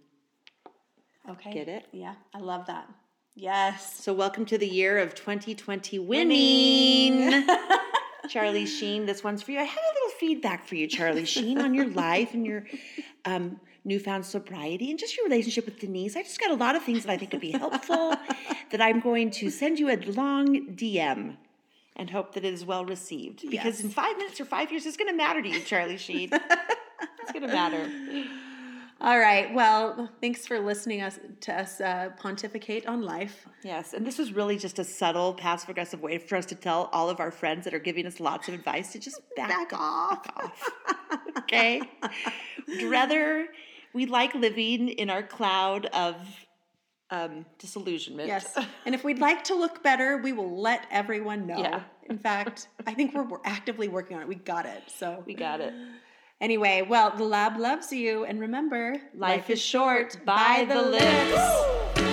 [1.30, 1.53] okay.
[1.53, 1.86] Get it?
[1.91, 2.88] Yeah, I love that.
[3.36, 3.99] Yes.
[3.99, 7.47] So welcome to the year of twenty twenty winning.
[8.30, 9.59] Charlie Sheen, this one's for you.
[9.59, 12.66] I have a little feedback for you, Charlie Sheen, on your life and your
[13.26, 16.16] um, newfound sobriety and just your relationship with Denise.
[16.16, 18.16] I just got a lot of things that I think would be helpful
[18.72, 21.38] that I'm going to send you a long DM
[21.95, 23.41] and hope that it is well received.
[23.49, 23.83] Because Yes.
[23.83, 26.29] in five minutes or five years, it's going to matter to you, Charlie Sheen.
[26.31, 27.89] it's going to matter.
[29.01, 29.53] All right.
[29.53, 33.45] Well, thanks for listening us to us uh, pontificate on life.
[33.61, 36.89] Yes, and this was really just a subtle, passive aggressive way for us to tell
[36.93, 39.73] all of our friends that are giving us lots of advice to just back, Back
[39.73, 40.25] off.
[40.37, 40.69] off.
[41.39, 41.81] okay?
[42.85, 43.47] Rather
[43.93, 46.15] we like living in our cloud of
[47.12, 48.28] um, disillusionment.
[48.28, 48.58] Yes.
[48.86, 51.58] And if we'd like to look better, we will let everyone know.
[51.58, 51.82] Yeah.
[52.10, 54.28] In fact, I think we're, we're actively working on it.
[54.28, 54.84] We got it.
[54.88, 55.74] So We got it.
[56.41, 58.26] Anyway, well, the lab loves you.
[58.26, 60.24] And remember, Life is short.
[60.26, 62.05] By the lips.